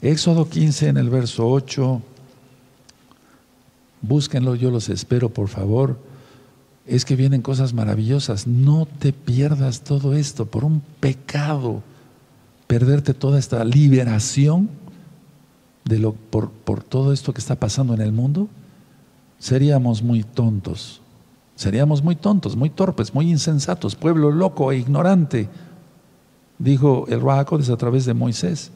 [0.00, 2.00] Éxodo 15, en el verso 8.
[4.02, 5.98] Búsquenlo, yo los espero, por favor.
[6.86, 8.46] Es que vienen cosas maravillosas.
[8.46, 11.82] No te pierdas todo esto por un pecado.
[12.68, 14.70] Perderte toda esta liberación
[15.86, 18.48] de lo, por, por todo esto que está pasando en el mundo.
[19.38, 21.00] Seríamos muy tontos.
[21.56, 25.48] Seríamos muy tontos, muy torpes, muy insensatos, pueblo loco e ignorante,
[26.58, 28.70] dijo el Rahakodes a través de Moisés.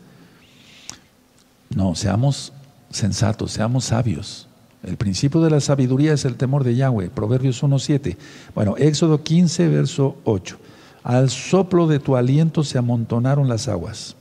[1.74, 2.54] No, seamos
[2.88, 4.48] sensatos, seamos sabios.
[4.82, 8.16] El principio de la sabiduría es el temor de Yahweh, Proverbios 1.7.
[8.54, 10.56] Bueno, Éxodo 15, verso 8.
[11.02, 14.16] Al soplo de tu aliento se amontonaron las aguas,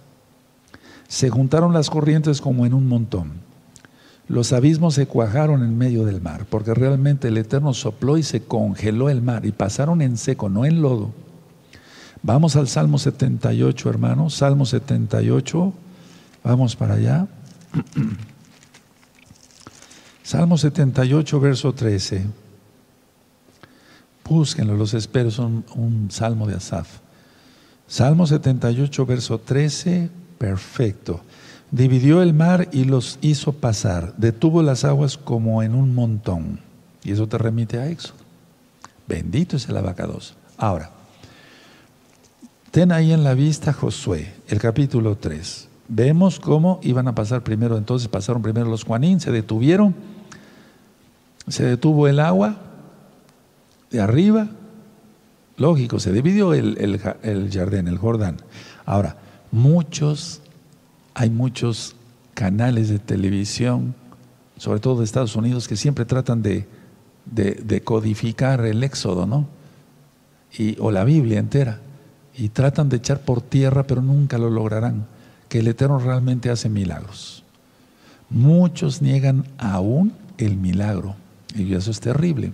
[1.09, 3.41] se juntaron las corrientes como en un montón.
[4.29, 8.43] Los abismos se cuajaron en medio del mar, porque realmente el Eterno sopló y se
[8.43, 11.11] congeló el mar y pasaron en seco, no en lodo.
[12.21, 14.35] Vamos al Salmo 78, hermanos.
[14.35, 15.73] Salmo 78,
[16.43, 17.27] vamos para allá.
[20.23, 22.25] Salmo 78, verso 13.
[24.25, 26.99] Búsquenlo, los espero, es un, salmo de Asaf.
[27.87, 31.21] Salmo 78, verso 13, perfecto.
[31.69, 36.59] Dividió el mar y los hizo pasar, detuvo las aguas como en un montón.
[37.03, 38.17] Y eso te remite a Éxodo.
[39.07, 40.35] Bendito es el abacados.
[40.57, 40.89] Ahora,
[42.71, 45.67] ten ahí en la vista Josué, el capítulo 3.
[45.87, 49.93] Vemos cómo iban a pasar primero, entonces pasaron primero los Juanín, se detuvieron
[51.49, 52.55] se detuvo el agua
[53.89, 54.47] de arriba,
[55.57, 56.99] lógico, se dividió el, el,
[57.49, 58.37] jardín, el Jordán.
[58.85, 59.17] Ahora,
[59.51, 60.41] muchos,
[61.13, 61.95] hay muchos
[62.33, 63.95] canales de televisión,
[64.57, 66.67] sobre todo de Estados Unidos, que siempre tratan de,
[67.25, 69.47] de, codificar el Éxodo, ¿no?
[70.57, 71.79] Y, o la Biblia entera.
[72.35, 75.05] Y tratan de echar por tierra, pero nunca lo lograrán,
[75.49, 77.43] que el Eterno realmente hace milagros.
[78.29, 81.15] Muchos niegan aún el milagro.
[81.55, 82.53] Y eso es terrible.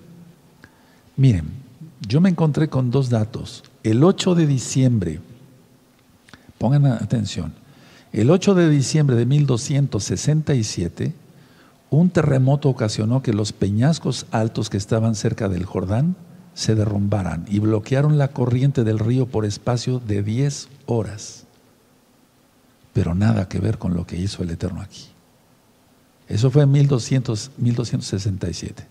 [1.18, 1.46] Miren,
[2.08, 3.64] yo me encontré con dos datos.
[3.84, 5.20] El 8 de diciembre,
[6.58, 7.54] pongan atención,
[8.12, 11.14] el 8 de diciembre de 1267,
[11.90, 16.16] un terremoto ocasionó que los peñascos altos que estaban cerca del Jordán
[16.54, 21.44] se derrumbaran y bloquearon la corriente del río por espacio de 10 horas.
[22.94, 25.08] Pero nada que ver con lo que hizo el Eterno aquí.
[26.30, 28.88] Eso fue en 1200, 1267.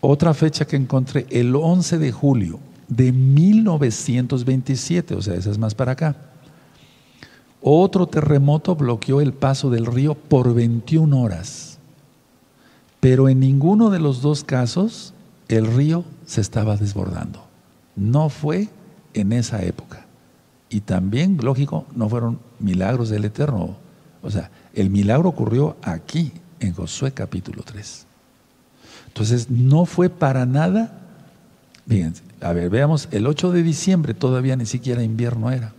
[0.00, 2.58] Otra fecha que encontré, el 11 de julio
[2.88, 6.16] de 1927, o sea, esa es más para acá.
[7.66, 11.78] Otro terremoto bloqueó el paso del río por 21 horas.
[13.00, 15.14] Pero en ninguno de los dos casos
[15.48, 17.42] el río se estaba desbordando.
[17.96, 18.68] No fue
[19.14, 20.04] en esa época.
[20.68, 23.76] Y también, lógico, no fueron milagros del Eterno.
[24.22, 28.04] O sea, el milagro ocurrió aquí, en Josué capítulo 3.
[29.06, 31.00] Entonces, no fue para nada,
[31.88, 35.72] fíjense, a ver, veamos, el 8 de diciembre todavía ni siquiera invierno era,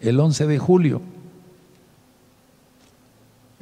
[0.00, 1.00] el 11 de julio,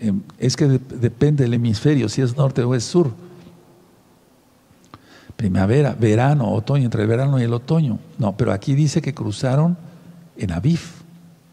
[0.01, 3.13] em, es que depende del hemisferio, si es norte o es sur,
[5.41, 7.99] primavera, verano, otoño, entre el verano y el otoño.
[8.19, 9.79] No, pero aquí dice que cruzaron
[10.37, 10.81] en Aviv,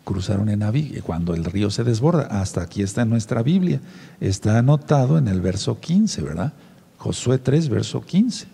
[0.04, 2.24] cruzaron en Aviv, cuando el río se desborda.
[2.24, 3.80] Hasta aquí está en nuestra Biblia,
[4.20, 6.52] está anotado en el verso 15, ¿verdad?
[6.98, 8.48] Josué 3, verso 15.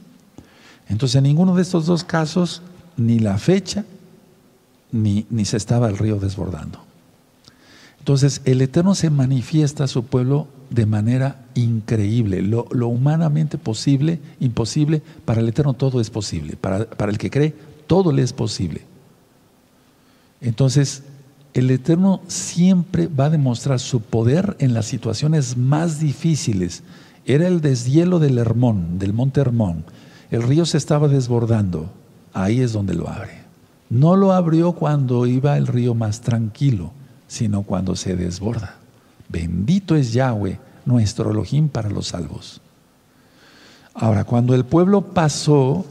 [0.89, 2.62] Entonces, en ninguno de estos dos casos,
[2.96, 3.86] ni la fecha,
[4.91, 6.83] ni, ni se estaba el río desbordando.
[8.04, 12.41] Entonces, el Eterno se manifiesta a su pueblo de manera increíble.
[12.41, 16.58] Lo, humanamente posible, imposible, para el Eterno todo es posible.
[16.58, 17.56] Para, para el que cree,
[17.88, 18.82] todo le es posible.
[20.41, 21.04] Entonces,
[21.54, 26.84] el Eterno siempre va a demostrar su poder en las situaciones más difíciles.
[27.24, 29.86] Era el deshielo del Hermón, del monte Hermón.
[30.30, 31.89] El río se estaba desbordando.
[32.34, 33.43] Ahí es donde lo abre.
[33.89, 36.91] No lo abrió cuando iba el río más tranquilo
[37.34, 38.76] sino cuando se desborda.
[39.28, 42.62] Bendito es Yahweh, nuestro Elohim para los salvos.
[43.96, 45.84] Ahora, cuando el pueblo pasó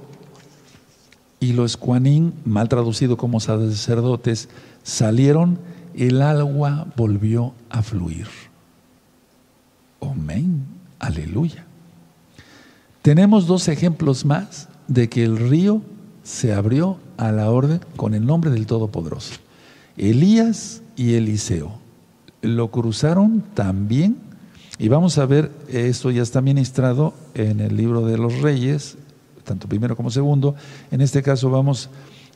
[1.41, 4.51] y los cuanín, mal traducido como sacerdotes,
[4.85, 5.59] salieron,
[5.97, 8.29] el agua volvió a fluir.
[10.01, 10.65] Amén,
[11.01, 11.65] aleluya.
[13.03, 15.83] Tenemos dos ejemplos más de que el río
[16.23, 19.41] se abrió a la orden con el nombre del Todopoderoso.
[19.97, 21.81] Elías y Eliseo.
[22.43, 24.17] Lo cruzaron también,
[24.79, 28.97] y vamos a ver, esto ya está ministrado en el libro de los reyes,
[29.43, 30.55] tanto primero como segundo.
[30.93, 31.91] En este caso vamos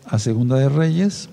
[0.05, 1.29] a Segunda de Reyes.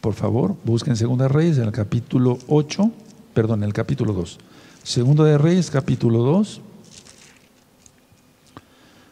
[0.00, 2.90] Por favor, busquen Segunda de Reyes en el capítulo 8,
[3.34, 4.38] perdón, en el capítulo 2.
[4.82, 6.60] Segunda de Reyes, capítulo 2.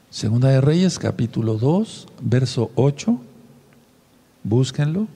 [0.09, 3.21] Segunda de Reyes, capítulo 2, verso 8.
[4.45, 5.09] Búsquenlo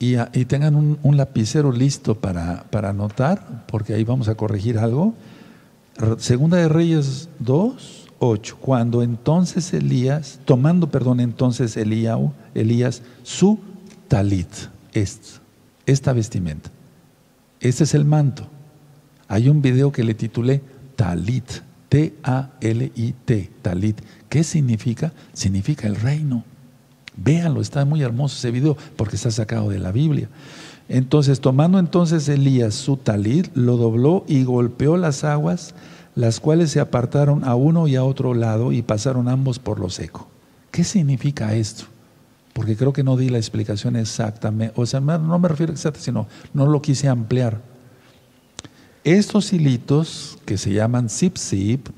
[0.00, 5.14] y, tengan un, lapicero listo para, para, anotar, porque ahí vamos a corregir algo.
[6.18, 8.58] Segunda de Reyes 2, 8.
[8.60, 13.58] Cuando entonces Elías, tomando, perdón, entonces Elías su
[14.06, 14.48] talit,
[15.86, 16.70] esta vestimenta.
[17.60, 18.46] Este es el manto.
[19.26, 20.62] Hay un video que le titulé
[20.96, 21.50] Talit,
[21.88, 24.00] T-A-L-I-T, Talit.
[24.28, 25.12] ¿Qué significa?
[25.32, 26.44] Significa el reino.
[27.22, 30.28] Véanlo, está muy hermoso ese video porque está sacado de la Biblia.
[30.88, 35.74] Entonces, tomando entonces Elías su talit, lo dobló y golpeó las aguas,
[36.14, 39.90] las cuales se apartaron a uno y a otro lado y pasaron ambos por lo
[39.90, 40.28] seco.
[40.70, 41.84] ¿Qué significa esto?
[42.52, 46.26] Porque creo que no di la explicación exactamente, o sea, no me refiero exacta, sino
[46.54, 47.60] no lo quise ampliar.
[49.04, 51.88] Estos hilitos que se llaman zip zip,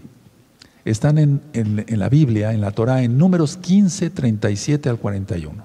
[0.85, 5.65] están en, la Biblia, en la Torah, en números 15, 37 al 41.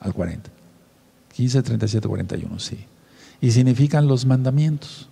[0.00, 0.50] Al 40.
[1.34, 2.78] 15, 37, 41, sí.
[3.40, 5.08] Y significan los mandamientos.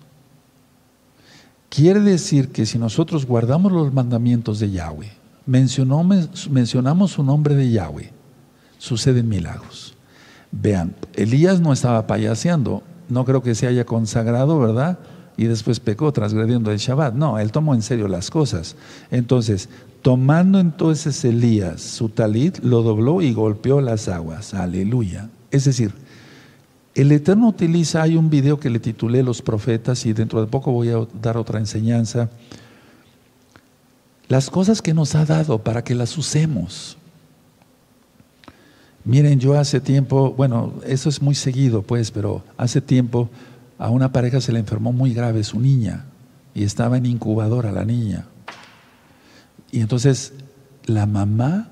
[1.69, 5.13] Quiere decir que si nosotros guardamos los mandamientos de Yahweh,
[5.47, 8.11] mencionamos su nombre de Yahweh,
[8.79, 9.95] suceden milagros.
[10.51, 14.99] Vean, Elías no estaba payaseando, no creo que se haya consagrado, ¿verdad?
[15.39, 17.15] Y después pecó transgrediendo el Shabbat.
[17.15, 18.75] No, él tomó en serio las cosas.
[19.13, 19.69] Entonces,
[20.03, 24.53] tomando entonces Elías su talit, lo dobló y golpeó las aguas.
[24.53, 25.31] Aleluya.
[25.53, 25.93] Es decir,
[26.97, 30.73] el Eterno utiliza, hay un video que le titulé Los profetas y dentro de poco
[30.73, 32.29] voy a dar otra enseñanza.
[34.27, 36.99] Las cosas que nos ha dado para que las usemos.
[39.05, 43.31] Miren, yo hace tiempo, bueno, eso es muy seguido pues, pero hace tiempo
[43.79, 46.05] a una pareja se le enfermó muy grave su niña
[46.55, 48.27] y estaba en incubadora la niña.
[49.71, 50.35] Y entonces
[50.85, 51.69] la mamá,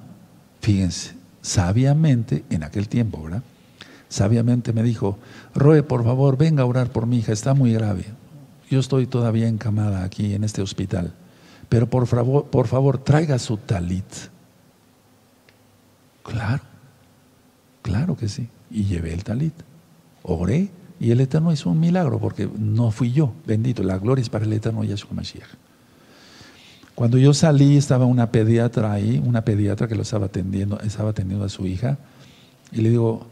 [0.60, 3.42] fíjense, sabiamente, en aquel tiempo, ¿verdad?
[4.08, 5.18] Sabiamente me dijo,
[5.54, 8.04] Roe, por favor, venga a orar por mi hija, está muy grave.
[8.70, 11.12] Yo estoy todavía encamada aquí en este hospital,
[11.68, 14.04] pero por favor, por favor, traiga su talit.
[16.22, 16.62] Claro,
[17.82, 18.48] claro que sí.
[18.70, 19.54] Y llevé el talit.
[20.22, 24.30] Oré y el Eterno hizo un milagro porque no fui yo, bendito, la gloria es
[24.30, 25.48] para el Eterno Yahshua Mashiach.
[26.94, 31.44] Cuando yo salí estaba una pediatra ahí, una pediatra que lo estaba atendiendo, estaba atendiendo
[31.44, 31.98] a su hija,
[32.72, 33.26] y le digo,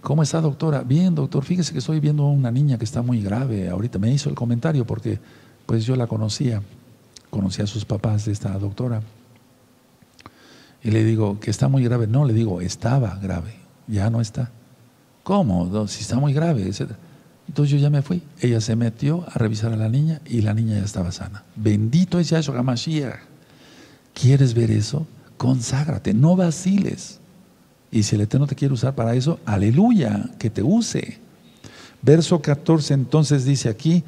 [0.00, 0.82] ¿cómo está doctora?
[0.82, 3.68] Bien, doctor, fíjese que estoy viendo a una niña que está muy grave.
[3.68, 5.20] Ahorita me hizo el comentario porque
[5.66, 6.62] pues yo la conocía,
[7.30, 9.02] conocía a sus papás de esta doctora.
[10.82, 12.06] Y le digo, que está muy grave.
[12.06, 13.54] No, le digo, estaba grave,
[13.86, 14.50] ya no está.
[15.24, 15.88] ¿Cómo?
[15.88, 16.70] Si está muy grave.
[17.48, 18.22] Entonces yo ya me fui.
[18.40, 21.42] Ella se metió a revisar a la niña y la niña ya estaba sana.
[21.56, 23.18] Bendito es Yahshua HaMashiach.
[24.12, 25.06] ¿Quieres ver eso?
[25.36, 27.18] Conságrate, no vaciles.
[27.90, 31.18] Y si el Eterno te quiere usar para eso, aleluya, que te use.
[32.02, 34.04] Verso 14 entonces dice aquí,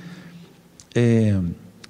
[0.95, 1.41] eh,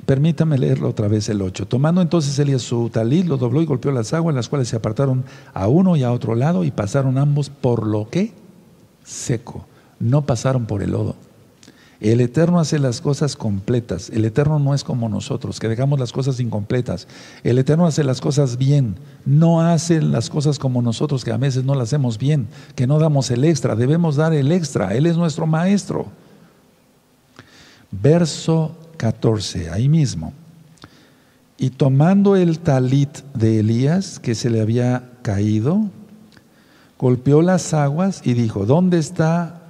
[0.06, 1.66] Permítame leerlo otra vez el 8.
[1.66, 5.24] Tomando entonces Elías su talit, lo dobló y golpeó las aguas, las cuales se apartaron
[5.52, 8.32] a uno y a otro lado y pasaron ambos por lo que
[9.06, 9.64] seco.
[9.98, 11.16] No pasaron por el lodo.
[11.98, 14.10] El Eterno hace las cosas completas.
[14.10, 17.08] El Eterno no es como nosotros, que dejamos las cosas incompletas.
[17.42, 18.96] El Eterno hace las cosas bien.
[19.24, 22.98] No hace las cosas como nosotros, que a veces no las hacemos bien, que no
[22.98, 23.74] damos el extra.
[23.76, 24.94] Debemos dar el extra.
[24.94, 26.06] Él es nuestro maestro.
[27.90, 30.34] Verso 14, ahí mismo.
[31.56, 35.88] Y tomando el talit de Elías, que se le había caído,
[36.98, 39.62] golpeó las aguas y dijo, ¿dónde está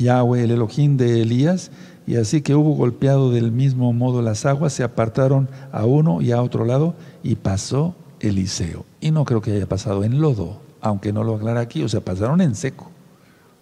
[0.00, 1.70] Yahweh, el Elohim de Elías,
[2.06, 6.32] y así que hubo golpeado del mismo modo las aguas, se apartaron a uno y
[6.32, 8.84] a otro lado, y pasó Eliseo.
[9.00, 12.00] Y no creo que haya pasado en lodo, aunque no lo aclara aquí, o sea,
[12.00, 12.90] pasaron en seco.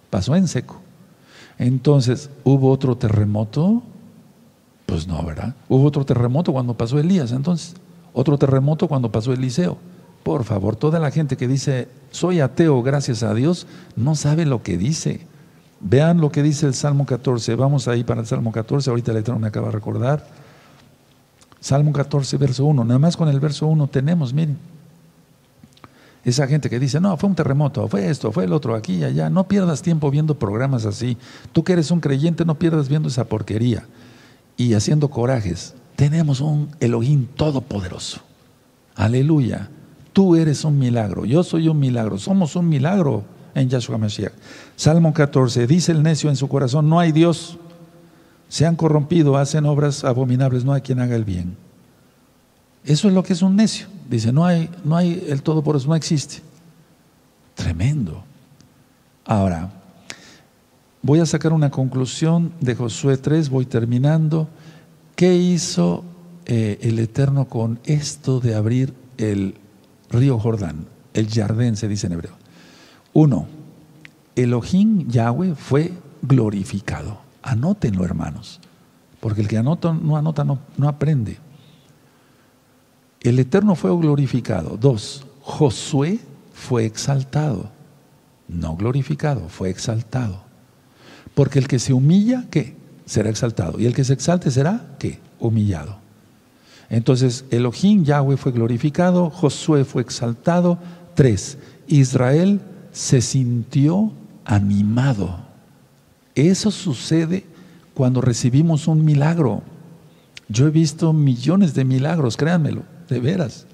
[0.09, 0.81] Pasó en seco.
[1.57, 3.83] Entonces, ¿hubo otro terremoto?
[4.85, 5.53] Pues no, ¿verdad?
[5.67, 7.75] Hubo otro terremoto cuando pasó Elías, entonces.
[8.13, 9.77] Otro terremoto cuando pasó Eliseo.
[10.23, 14.63] Por favor, toda la gente que dice, soy ateo, gracias a Dios, no sabe lo
[14.63, 15.21] que dice.
[15.81, 17.55] Vean lo que dice el Salmo 14.
[17.55, 18.89] Vamos ahí para el Salmo 14.
[18.89, 20.27] Ahorita el Eterno me acaba de recordar.
[21.61, 22.83] Salmo 14, verso 1.
[22.83, 24.57] Nada más con el verso 1 tenemos, miren.
[26.25, 29.03] Esa gente que dice, no, fue un terremoto, fue esto, fue el otro, aquí y
[29.05, 29.29] allá.
[29.29, 31.17] No pierdas tiempo viendo programas así.
[31.53, 33.85] Tú que eres un creyente, no pierdas viendo esa porquería
[34.57, 35.75] y haciendo corajes.
[35.95, 38.19] Tenemos un Elohim todopoderoso.
[38.95, 39.69] Aleluya.
[40.13, 44.33] Tú eres un milagro, yo soy un milagro, somos un milagro en Yahshua Mashiach.
[44.75, 47.57] Salmo 14, dice el necio en su corazón, no hay Dios,
[48.47, 51.55] se han corrompido, hacen obras abominables, no hay quien haga el bien.
[52.83, 53.87] Eso es lo que es un necio.
[54.09, 56.41] Dice, no hay, no hay el todo por eso, no existe.
[57.53, 58.23] Tremendo.
[59.25, 59.69] Ahora,
[61.01, 64.47] voy a sacar una conclusión de Josué 3, voy terminando.
[65.15, 66.03] ¿Qué hizo
[66.45, 69.55] eh, el Eterno con esto de abrir el
[70.09, 70.87] río Jordán?
[71.13, 72.33] El Jardín se dice en hebreo.
[73.13, 73.47] Uno,
[74.35, 77.19] Elohim Yahweh fue glorificado.
[77.41, 78.59] Anótenlo, hermanos,
[79.19, 81.37] porque el que anota, no anota no, no aprende.
[83.21, 84.77] El Eterno fue glorificado.
[84.77, 86.19] Dos, Josué
[86.53, 87.71] fue exaltado.
[88.47, 90.43] No glorificado, fue exaltado.
[91.33, 92.75] Porque el que se humilla, ¿qué?
[93.05, 93.79] Será exaltado.
[93.79, 95.19] Y el que se exalte será, ¿qué?
[95.39, 95.99] Humillado.
[96.89, 100.79] Entonces, Elohim Yahweh fue glorificado, Josué fue exaltado.
[101.13, 102.61] Tres, Israel
[102.91, 104.11] se sintió
[104.45, 105.39] animado.
[106.35, 107.45] Eso sucede
[107.93, 109.61] cuando recibimos un milagro.
[110.47, 113.67] Yo he visto millones de milagros, créanmelo, de veras.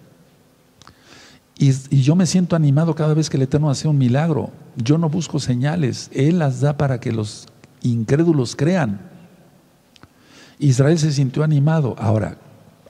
[1.58, 4.52] Y, yo me siento animado cada vez que el Eterno hace un milagro.
[4.76, 7.48] Yo no busco señales, Él las da para que los
[7.82, 9.00] incrédulos crean.
[10.60, 11.96] Israel se sintió animado.
[11.98, 12.38] Ahora,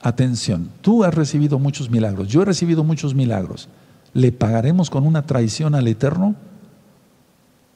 [0.08, 3.68] atención, tú has recibido muchos milagros, yo he recibido muchos milagros.
[4.14, 6.34] ¿Le pagaremos con una traición al Eterno?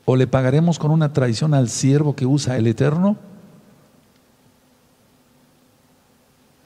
[0.04, 3.16] ¿O le pagaremos con una traición al siervo que usa el Eterno?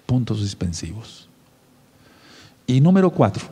[0.06, 1.28] Puntos suspensivos.
[2.66, 3.44] Y número cuatro,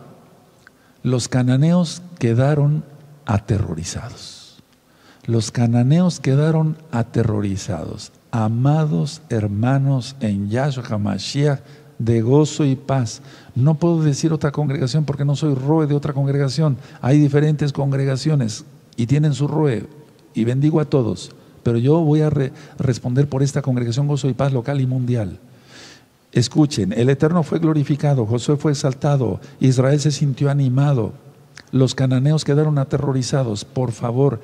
[1.03, 2.85] los cananeos quedaron
[3.27, 4.63] aterrorizados.
[5.25, 8.13] Los cananeos quedaron aterrorizados.
[8.31, 11.61] Amados hermanos en Yahshua HaMashiach,
[12.05, 13.23] de gozo y paz.
[13.55, 16.77] No puedo decir otra congregación porque no soy roe de otra congregación.
[17.01, 18.65] Hay diferentes congregaciones
[18.97, 19.87] y tienen su roe
[20.35, 21.33] y bendigo a todos.
[21.63, 22.31] Pero yo voy a
[22.79, 25.39] responder por esta congregación Gozo y Paz local y mundial.
[26.33, 31.13] Escuchen, el Eterno fue glorificado, Josué fue exaltado, Israel se sintió animado,
[31.73, 33.67] los cananeos quedaron aterrorizados.
[33.67, 34.41] Por favor,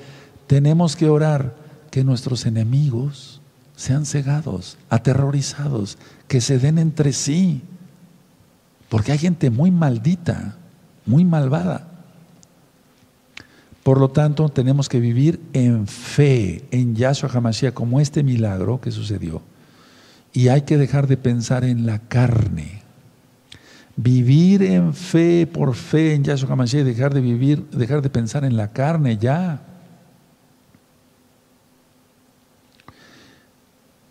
[0.47, 1.57] tenemos que orar
[1.91, 3.38] que nuestros enemigos
[3.79, 7.63] sean cegados, aterrorizados, que se den entre sí.
[8.89, 10.57] Porque hay gente muy maldita,
[11.07, 11.87] muy malvada.
[13.85, 18.91] Por lo tanto, tenemos que vivir en fe en Yahshua HaMashiach, como este milagro que
[18.91, 19.43] sucedió.
[20.33, 22.83] Y hay que dejar de pensar en la carne.
[23.95, 28.57] Vivir en fe, por fe en Yahshua HaMashiach, dejar de vivir, dejar de pensar en
[28.57, 29.63] la carne ya.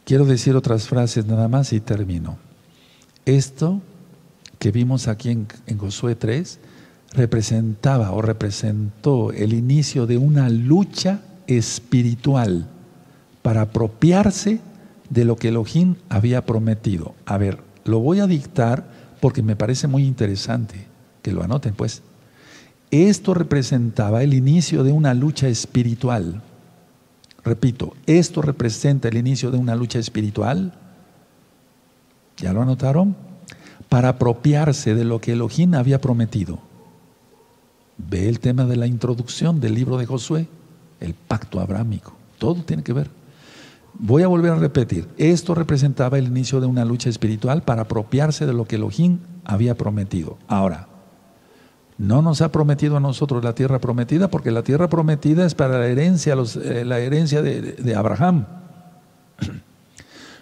[0.08, 2.38] Quiero decir otras frases nada más y termino.
[3.26, 3.82] Esto
[4.58, 6.60] que vimos aquí en, Josué 3
[7.12, 12.70] representaba o representó el inicio de una lucha espiritual
[13.42, 14.62] para apropiarse
[15.10, 17.14] de lo que Elohim había prometido.
[17.26, 18.88] A ver, lo voy a dictar
[19.20, 20.88] porque me parece muy interesante
[21.22, 22.02] que lo anoten pues.
[22.92, 26.42] Esto representaba el inicio de una lucha espiritual
[27.48, 30.74] Repito, esto representa el inicio de una lucha espiritual.
[32.36, 33.16] ¿Ya lo anotaron?
[33.88, 36.60] Para apropiarse de lo que Elohim había prometido.
[37.98, 40.50] Ve el tema de la introducción del libro de Josué,
[41.00, 42.18] el pacto abrámico.
[42.38, 43.10] Todo tiene que ver.
[43.94, 45.08] Voy a volver a repetir.
[45.18, 49.76] Esto representaba el inicio de una lucha espiritual para apropiarse de lo que Elohim había
[49.76, 50.38] prometido.
[50.50, 50.90] Ahora,
[51.98, 55.80] no nos ha prometido a nosotros la tierra prometida, porque la tierra prometida es para
[55.80, 58.46] la herencia, eh, la herencia de, Abraham.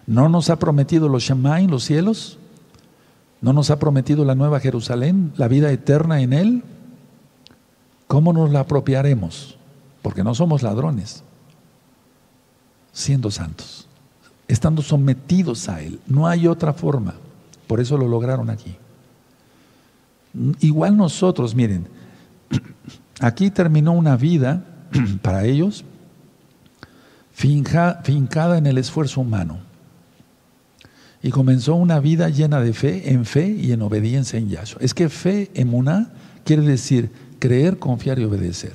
[0.07, 2.37] No nos ha prometido los Shemaim, los cielos.
[3.41, 6.63] No nos ha prometido la nueva Jerusalén, la vida eterna en él.
[8.05, 9.57] ¿Cómo nos la apropiaremos?
[10.03, 11.23] Porque no somos ladrones,
[12.93, 13.87] siendo santos,
[14.47, 15.99] estando sometidos a él.
[16.05, 17.15] No hay otra forma.
[17.65, 18.77] Por eso lo lograron aquí.
[20.59, 21.87] Igual nosotros, miren,
[23.19, 24.65] aquí terminó una vida
[25.21, 25.85] para ellos
[27.33, 29.59] fincada en el esfuerzo humano.
[31.21, 34.79] Y comenzó una vida llena de fe, en fe y en obediencia en Yahshua.
[34.81, 36.11] Es que fe, emuná,
[36.43, 38.73] quiere decir creer, confiar y obedecer.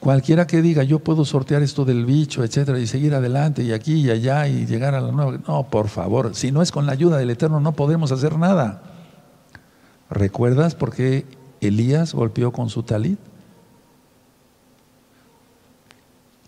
[0.00, 3.94] Cualquiera que diga, yo puedo sortear esto del bicho, etcétera, y seguir adelante, y aquí
[3.94, 5.38] y allá, y llegar a la nueva.
[5.48, 8.82] No, por favor, si no es con la ayuda del Eterno, no podemos hacer nada.
[10.10, 11.24] ¿Recuerdas por qué
[11.60, 13.18] Elías golpeó con su talit?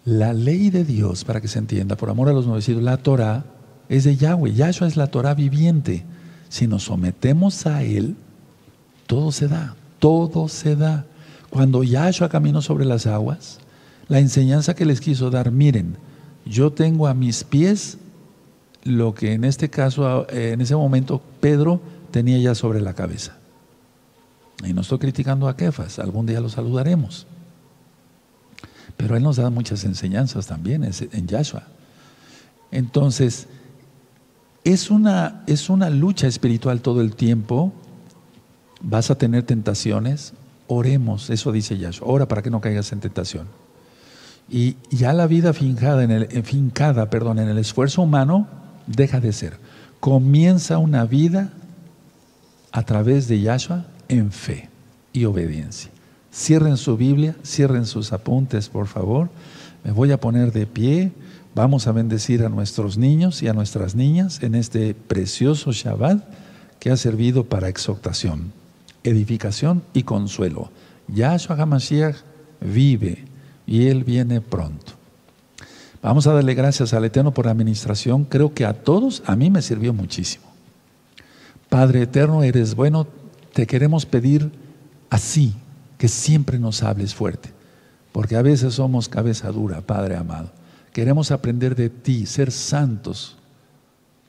[0.04, 3.44] La ley de Dios, para que se entienda, por amor a los nuevecidos, la Torah
[3.88, 4.52] es de Yahweh.
[4.52, 6.04] Yahshua es la Torah viviente.
[6.48, 8.16] Si nos sometemos a Él,
[9.06, 11.06] todo se da, todo se da.
[11.50, 13.58] Cuando Yahshua caminó sobre las aguas,
[14.08, 15.96] la enseñanza que les quiso dar, miren,
[16.44, 17.98] yo tengo a mis pies
[18.84, 21.80] lo que en este caso, en ese momento, Pedro
[22.12, 23.35] tenía ya sobre la cabeza.
[24.64, 27.26] Y no estoy criticando a Kefas, algún día lo saludaremos.
[28.96, 31.64] Pero Él nos da muchas enseñanzas también en Yahshua.
[32.70, 33.46] Entonces,
[34.64, 37.72] es una, es una lucha espiritual todo el tiempo.
[38.80, 40.32] Vas a tener tentaciones.
[40.66, 42.08] Oremos, eso dice Yahshua.
[42.08, 43.46] Ora para que no caigas en tentación.
[44.48, 48.48] Y ya la vida fincada en fincada, perdón, en el esfuerzo humano
[48.86, 49.58] deja de ser.
[50.00, 51.52] Comienza una vida
[52.72, 54.68] a través de Yahshua en fe
[55.12, 55.90] y obediencia.
[56.32, 59.30] Cierren su Biblia, cierren sus apuntes, por favor.
[59.84, 61.12] Me voy a poner de pie.
[61.54, 66.22] Vamos a bendecir a nuestros niños y a nuestras niñas en este precioso Shabbat
[66.78, 68.52] que ha servido para exhortación,
[69.02, 70.70] edificación y consuelo.
[71.08, 72.16] Yahshua HaMashiach
[72.60, 73.24] vive
[73.66, 74.92] y Él viene pronto.
[76.02, 78.24] Vamos a darle gracias al Eterno por la administración.
[78.24, 80.44] Creo que a todos, a mí me sirvió muchísimo.
[81.68, 83.08] Padre Eterno, eres bueno,
[83.56, 84.52] te queremos pedir
[85.08, 85.54] así,
[85.96, 87.54] que siempre nos hables fuerte,
[88.12, 90.52] porque a veces somos cabeza dura, Padre amado.
[90.92, 93.38] Queremos aprender de ti, ser santos.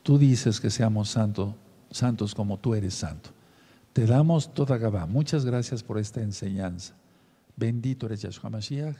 [0.02, 1.54] Tú dices que seamos santos,
[1.90, 3.28] santos como tú eres santo.
[3.92, 5.04] Te damos toda Gabá.
[5.04, 6.94] Muchas gracias por esta enseñanza.
[7.54, 8.96] Bendito eres Yahshua Mashiach.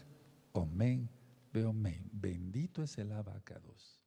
[0.53, 1.09] Amén.
[1.55, 2.03] Amén.
[2.13, 3.99] Bendito es el abacados.